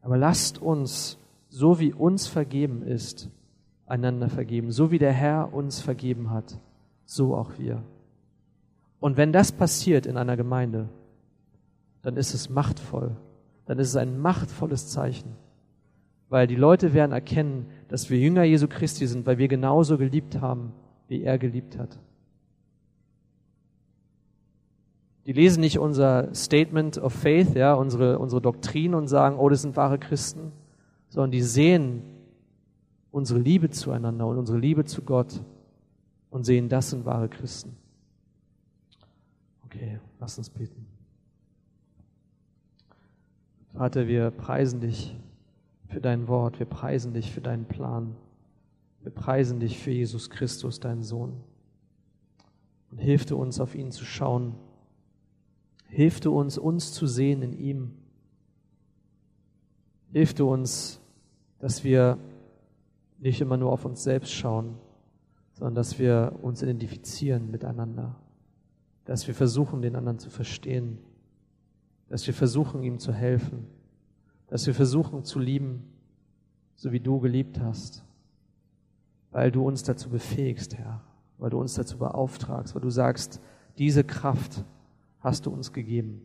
Aber 0.00 0.16
lasst 0.16 0.60
uns, 0.60 1.18
so 1.48 1.78
wie 1.78 1.92
uns 1.92 2.26
vergeben 2.26 2.82
ist, 2.82 3.28
einander 3.86 4.28
vergeben. 4.28 4.70
So 4.70 4.90
wie 4.90 4.98
der 4.98 5.12
Herr 5.12 5.52
uns 5.52 5.80
vergeben 5.80 6.30
hat, 6.30 6.58
so 7.04 7.34
auch 7.34 7.58
wir. 7.58 7.82
Und 9.00 9.16
wenn 9.16 9.32
das 9.32 9.52
passiert 9.52 10.06
in 10.06 10.16
einer 10.16 10.36
Gemeinde, 10.36 10.88
dann 12.02 12.16
ist 12.16 12.34
es 12.34 12.48
machtvoll. 12.48 13.16
Dann 13.66 13.78
ist 13.78 13.88
es 13.88 13.96
ein 13.96 14.18
machtvolles 14.18 14.88
Zeichen. 14.88 15.36
Weil 16.28 16.46
die 16.46 16.56
Leute 16.56 16.94
werden 16.94 17.12
erkennen, 17.12 17.66
dass 17.88 18.10
wir 18.10 18.18
Jünger 18.18 18.44
Jesu 18.44 18.66
Christi 18.66 19.06
sind, 19.06 19.26
weil 19.26 19.38
wir 19.38 19.48
genauso 19.48 19.98
geliebt 19.98 20.40
haben, 20.40 20.72
wie 21.08 21.22
er 21.22 21.38
geliebt 21.38 21.78
hat. 21.78 21.98
Die 25.26 25.32
lesen 25.32 25.60
nicht 25.60 25.78
unser 25.78 26.34
Statement 26.34 26.98
of 26.98 27.12
Faith, 27.12 27.54
ja, 27.54 27.74
unsere, 27.74 28.18
unsere 28.18 28.42
Doktrin 28.42 28.94
und 28.94 29.06
sagen, 29.06 29.36
oh, 29.38 29.48
das 29.48 29.62
sind 29.62 29.76
wahre 29.76 29.98
Christen, 29.98 30.52
sondern 31.08 31.30
die 31.30 31.42
sehen 31.42 32.02
unsere 33.12 33.38
Liebe 33.38 33.70
zueinander 33.70 34.26
und 34.26 34.38
unsere 34.38 34.58
Liebe 34.58 34.84
zu 34.84 35.02
Gott 35.02 35.40
und 36.30 36.44
sehen, 36.44 36.68
das 36.68 36.90
sind 36.90 37.04
wahre 37.04 37.28
Christen. 37.28 37.76
Okay, 39.66 40.00
lass 40.18 40.38
uns 40.38 40.50
beten. 40.50 40.86
Vater, 43.74 44.08
wir 44.08 44.30
preisen 44.30 44.80
dich 44.80 45.16
für 45.88 46.00
dein 46.00 46.26
Wort, 46.26 46.58
wir 46.58 46.66
preisen 46.66 47.14
dich 47.14 47.30
für 47.30 47.40
deinen 47.40 47.66
Plan, 47.66 48.16
wir 49.02 49.12
preisen 49.12 49.60
dich 49.60 49.78
für 49.78 49.90
Jesus 49.90 50.30
Christus, 50.30 50.80
deinen 50.80 51.02
Sohn. 51.02 51.40
Und 52.90 52.98
hilf 52.98 53.24
du 53.24 53.36
uns, 53.36 53.60
auf 53.60 53.74
ihn 53.74 53.90
zu 53.92 54.04
schauen 54.04 54.54
Hilf 55.92 56.20
du 56.20 56.34
uns, 56.34 56.56
uns 56.56 56.94
zu 56.94 57.06
sehen 57.06 57.42
in 57.42 57.52
ihm. 57.52 57.90
Hilf 60.10 60.32
du 60.32 60.50
uns, 60.50 61.02
dass 61.58 61.84
wir 61.84 62.16
nicht 63.18 63.42
immer 63.42 63.58
nur 63.58 63.70
auf 63.70 63.84
uns 63.84 64.02
selbst 64.02 64.32
schauen, 64.32 64.78
sondern 65.52 65.74
dass 65.74 65.98
wir 65.98 66.38
uns 66.40 66.62
identifizieren 66.62 67.50
miteinander, 67.50 68.16
dass 69.04 69.26
wir 69.26 69.34
versuchen, 69.34 69.82
den 69.82 69.94
anderen 69.94 70.18
zu 70.18 70.30
verstehen, 70.30 70.96
dass 72.08 72.26
wir 72.26 72.32
versuchen, 72.32 72.82
ihm 72.82 72.98
zu 72.98 73.12
helfen, 73.12 73.66
dass 74.46 74.66
wir 74.66 74.74
versuchen 74.74 75.24
zu 75.24 75.38
lieben, 75.38 75.84
so 76.74 76.92
wie 76.92 77.00
du 77.00 77.20
geliebt 77.20 77.60
hast, 77.60 78.02
weil 79.30 79.52
du 79.52 79.62
uns 79.62 79.82
dazu 79.82 80.08
befähigst, 80.08 80.74
Herr, 80.78 81.02
weil 81.36 81.50
du 81.50 81.60
uns 81.60 81.74
dazu 81.74 81.98
beauftragst, 81.98 82.74
weil 82.74 82.82
du 82.82 82.90
sagst, 82.90 83.42
diese 83.76 84.04
Kraft 84.04 84.64
hast 85.22 85.46
du 85.46 85.50
uns 85.50 85.72
gegeben. 85.72 86.22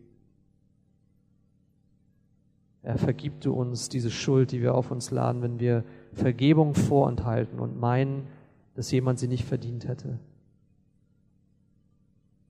Er 2.83 2.97
vergib 2.97 3.41
du 3.41 3.53
uns 3.53 3.89
diese 3.89 4.09
Schuld, 4.09 4.51
die 4.51 4.61
wir 4.61 4.73
auf 4.73 4.91
uns 4.91 5.11
laden, 5.11 5.41
wenn 5.41 5.59
wir 5.59 5.83
Vergebung 6.13 6.73
vorenthalten 6.73 7.59
und 7.59 7.79
meinen, 7.79 8.27
dass 8.75 8.91
jemand 8.91 9.19
sie 9.19 9.27
nicht 9.27 9.45
verdient 9.45 9.87
hätte. 9.87 10.19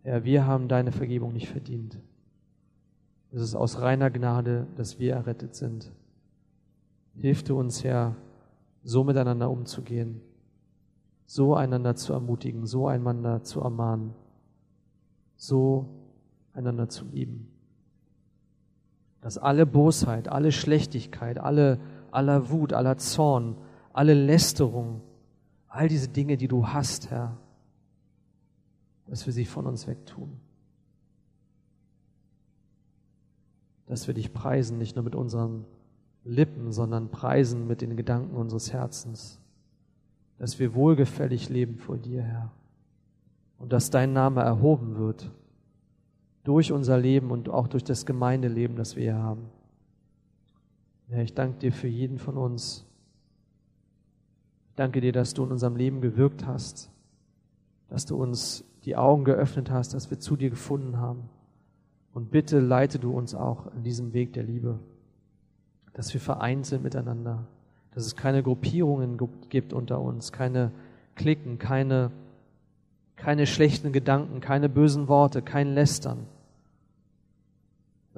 Herr, 0.03 0.23
wir 0.23 0.45
haben 0.45 0.67
deine 0.67 0.91
Vergebung 0.91 1.33
nicht 1.33 1.49
verdient. 1.49 1.97
Es 3.31 3.41
ist 3.41 3.55
aus 3.55 3.81
reiner 3.81 4.09
Gnade, 4.09 4.67
dass 4.75 4.99
wir 4.99 5.13
errettet 5.13 5.55
sind. 5.55 5.91
Hilf 7.15 7.43
du 7.43 7.59
uns, 7.59 7.83
Herr, 7.83 8.15
so 8.83 9.03
miteinander 9.03 9.49
umzugehen, 9.49 10.21
so 11.25 11.55
einander 11.55 11.95
zu 11.95 12.13
ermutigen, 12.13 12.65
so 12.67 12.87
einander 12.87 13.43
zu 13.43 13.59
ermahnen, 13.59 14.13
so 15.35 15.89
einander 16.57 16.89
zu 16.89 17.05
lieben. 17.05 17.47
Dass 19.21 19.37
alle 19.37 19.65
Bosheit, 19.65 20.27
alle 20.27 20.51
Schlechtigkeit, 20.51 21.37
alle, 21.37 21.79
aller 22.11 22.49
Wut, 22.49 22.73
aller 22.73 22.97
Zorn, 22.97 23.55
alle 23.93 24.13
Lästerung, 24.13 25.01
all 25.67 25.87
diese 25.87 26.09
Dinge, 26.09 26.37
die 26.37 26.47
du 26.47 26.67
hast, 26.67 27.11
Herr, 27.11 27.37
dass 29.05 29.25
wir 29.25 29.33
sie 29.33 29.45
von 29.45 29.65
uns 29.65 29.87
wegtun. 29.87 30.39
Dass 33.85 34.07
wir 34.07 34.13
dich 34.13 34.33
preisen, 34.33 34.77
nicht 34.77 34.95
nur 34.95 35.05
mit 35.05 35.15
unseren 35.15 35.65
Lippen, 36.25 36.73
sondern 36.73 37.09
preisen 37.09 37.67
mit 37.67 37.81
den 37.81 37.95
Gedanken 37.95 38.35
unseres 38.35 38.73
Herzens. 38.73 39.39
Dass 40.37 40.59
wir 40.59 40.73
wohlgefällig 40.73 41.49
leben 41.49 41.77
vor 41.77 41.97
dir, 41.97 42.21
Herr. 42.21 42.51
Und 43.57 43.71
dass 43.71 43.89
dein 43.89 44.13
Name 44.13 44.41
erhoben 44.41 44.97
wird 44.97 45.31
durch 46.47 46.71
unser 46.71 46.97
Leben 46.97 47.29
und 47.29 47.49
auch 47.49 47.67
durch 47.67 47.83
das 47.83 48.05
Gemeindeleben, 48.05 48.77
das 48.77 48.95
wir 48.95 49.03
hier 49.03 49.21
haben. 49.21 49.49
Herr, 51.09 51.21
ich 51.21 51.33
danke 51.33 51.59
dir 51.59 51.73
für 51.73 51.89
jeden 51.89 52.19
von 52.19 52.37
uns. 52.37 52.85
Ich 54.69 54.75
danke 54.75 55.01
dir, 55.01 55.11
dass 55.11 55.33
du 55.33 55.43
in 55.43 55.51
unserem 55.51 55.75
Leben 55.75 55.99
gewirkt 55.99 56.45
hast, 56.45 56.89
dass 57.89 58.05
du 58.05 58.15
uns 58.15 58.63
die 58.85 58.95
Augen 58.95 59.25
geöffnet 59.25 59.71
hast, 59.71 59.93
dass 59.93 60.09
wir 60.09 60.19
zu 60.19 60.37
dir 60.37 60.49
gefunden 60.49 60.99
haben. 60.99 61.23
Und 62.13 62.31
bitte 62.31 62.61
leite 62.61 62.97
du 62.97 63.11
uns 63.11 63.35
auch 63.35 63.67
in 63.75 63.83
diesem 63.83 64.13
Weg 64.13 64.31
der 64.31 64.43
Liebe, 64.43 64.79
dass 65.91 66.13
wir 66.13 66.21
vereint 66.21 66.65
sind 66.65 66.81
miteinander, 66.81 67.45
dass 67.91 68.05
es 68.05 68.15
keine 68.15 68.41
Gruppierungen 68.41 69.19
gibt 69.49 69.73
unter 69.73 69.99
uns, 69.99 70.31
keine 70.31 70.71
Klicken, 71.15 71.59
keine, 71.59 72.11
keine 73.17 73.47
schlechten 73.47 73.91
Gedanken, 73.91 74.39
keine 74.39 74.69
bösen 74.69 75.09
Worte, 75.09 75.41
kein 75.41 75.73
Lästern, 75.73 76.25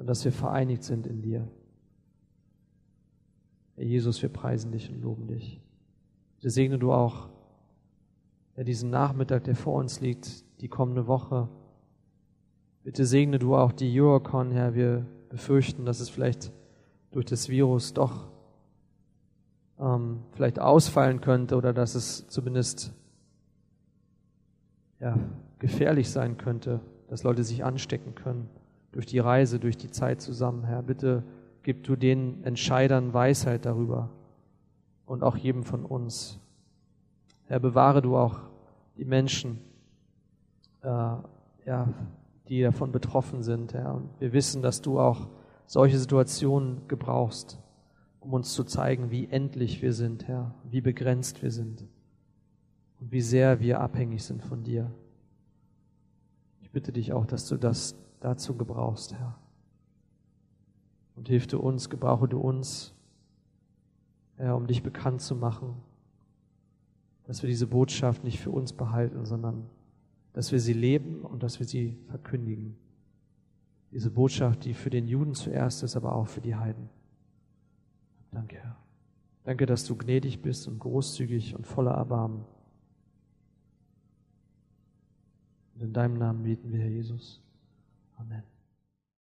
sondern 0.00 0.14
dass 0.14 0.24
wir 0.24 0.32
vereinigt 0.32 0.82
sind 0.82 1.06
in 1.06 1.20
dir. 1.20 1.46
Herr 3.76 3.84
Jesus, 3.84 4.22
wir 4.22 4.30
preisen 4.30 4.72
dich 4.72 4.88
und 4.88 5.02
loben 5.02 5.26
dich. 5.26 5.60
Bitte 6.36 6.48
segne 6.48 6.78
du 6.78 6.90
auch 6.90 7.28
ja, 8.56 8.64
diesen 8.64 8.88
Nachmittag, 8.88 9.44
der 9.44 9.54
vor 9.54 9.74
uns 9.74 10.00
liegt, 10.00 10.42
die 10.62 10.68
kommende 10.68 11.06
Woche. 11.06 11.50
Bitte 12.82 13.04
segne 13.04 13.38
du 13.38 13.54
auch 13.54 13.72
die 13.72 14.00
Eurocon, 14.00 14.52
Herr. 14.52 14.74
Wir 14.74 15.04
befürchten, 15.28 15.84
dass 15.84 16.00
es 16.00 16.08
vielleicht 16.08 16.50
durch 17.10 17.26
das 17.26 17.50
Virus 17.50 17.92
doch 17.92 18.30
ähm, 19.78 20.20
vielleicht 20.32 20.60
ausfallen 20.60 21.20
könnte 21.20 21.56
oder 21.56 21.74
dass 21.74 21.94
es 21.94 22.26
zumindest 22.28 22.94
ja, 24.98 25.18
gefährlich 25.58 26.08
sein 26.08 26.38
könnte, 26.38 26.80
dass 27.08 27.22
Leute 27.22 27.44
sich 27.44 27.64
anstecken 27.64 28.14
können 28.14 28.48
durch 28.92 29.06
die 29.06 29.18
Reise, 29.18 29.58
durch 29.58 29.76
die 29.76 29.90
Zeit 29.90 30.20
zusammen. 30.20 30.64
Herr, 30.64 30.82
bitte 30.82 31.22
gib 31.62 31.84
du 31.84 31.96
den 31.96 32.42
Entscheidern 32.44 33.12
Weisheit 33.12 33.66
darüber 33.66 34.10
und 35.06 35.22
auch 35.22 35.36
jedem 35.36 35.64
von 35.64 35.84
uns. 35.84 36.38
Herr, 37.46 37.60
bewahre 37.60 38.02
du 38.02 38.16
auch 38.16 38.40
die 38.96 39.04
Menschen, 39.04 39.58
äh, 40.82 40.88
ja, 40.88 41.88
die 42.48 42.62
davon 42.62 42.92
betroffen 42.92 43.42
sind. 43.42 43.74
Herr. 43.74 43.94
Und 43.94 44.08
wir 44.18 44.32
wissen, 44.32 44.62
dass 44.62 44.82
du 44.82 44.98
auch 44.98 45.28
solche 45.66 45.98
Situationen 45.98 46.88
gebrauchst, 46.88 47.60
um 48.18 48.32
uns 48.32 48.54
zu 48.54 48.64
zeigen, 48.64 49.10
wie 49.10 49.28
endlich 49.28 49.82
wir 49.82 49.92
sind, 49.92 50.26
Herr, 50.26 50.54
wie 50.64 50.80
begrenzt 50.80 51.42
wir 51.42 51.50
sind 51.50 51.86
und 53.00 53.12
wie 53.12 53.20
sehr 53.20 53.60
wir 53.60 53.80
abhängig 53.80 54.24
sind 54.24 54.42
von 54.42 54.62
dir. 54.62 54.90
Ich 56.60 56.70
bitte 56.70 56.92
dich 56.92 57.12
auch, 57.12 57.24
dass 57.24 57.46
du 57.46 57.56
das 57.56 57.94
dazu 58.20 58.56
gebrauchst, 58.56 59.14
Herr. 59.14 59.38
Und 61.16 61.28
hilf 61.28 61.46
du 61.46 61.58
uns, 61.58 61.90
gebrauche 61.90 62.28
du 62.28 62.38
uns, 62.38 62.94
Herr, 64.36 64.56
um 64.56 64.66
dich 64.66 64.82
bekannt 64.82 65.20
zu 65.20 65.34
machen, 65.34 65.74
dass 67.24 67.42
wir 67.42 67.48
diese 67.48 67.66
Botschaft 67.66 68.24
nicht 68.24 68.40
für 68.40 68.50
uns 68.50 68.72
behalten, 68.72 69.26
sondern 69.26 69.68
dass 70.32 70.52
wir 70.52 70.60
sie 70.60 70.72
leben 70.72 71.22
und 71.22 71.42
dass 71.42 71.58
wir 71.58 71.66
sie 71.66 71.98
verkündigen. 72.08 72.76
Diese 73.90 74.10
Botschaft, 74.10 74.64
die 74.64 74.74
für 74.74 74.90
den 74.90 75.08
Juden 75.08 75.34
zuerst 75.34 75.82
ist, 75.82 75.96
aber 75.96 76.14
auch 76.14 76.28
für 76.28 76.40
die 76.40 76.54
Heiden. 76.54 76.88
Danke, 78.30 78.56
Herr. 78.56 78.76
Danke, 79.44 79.66
dass 79.66 79.84
du 79.84 79.96
gnädig 79.96 80.42
bist 80.42 80.68
und 80.68 80.78
großzügig 80.78 81.56
und 81.56 81.66
voller 81.66 81.92
Erbarmen. 81.92 82.44
Und 85.74 85.82
in 85.82 85.92
deinem 85.92 86.14
Namen 86.14 86.42
beten 86.42 86.72
wir, 86.72 86.80
Herr 86.80 86.90
Jesus. 86.90 87.40
Amen. 88.20 88.59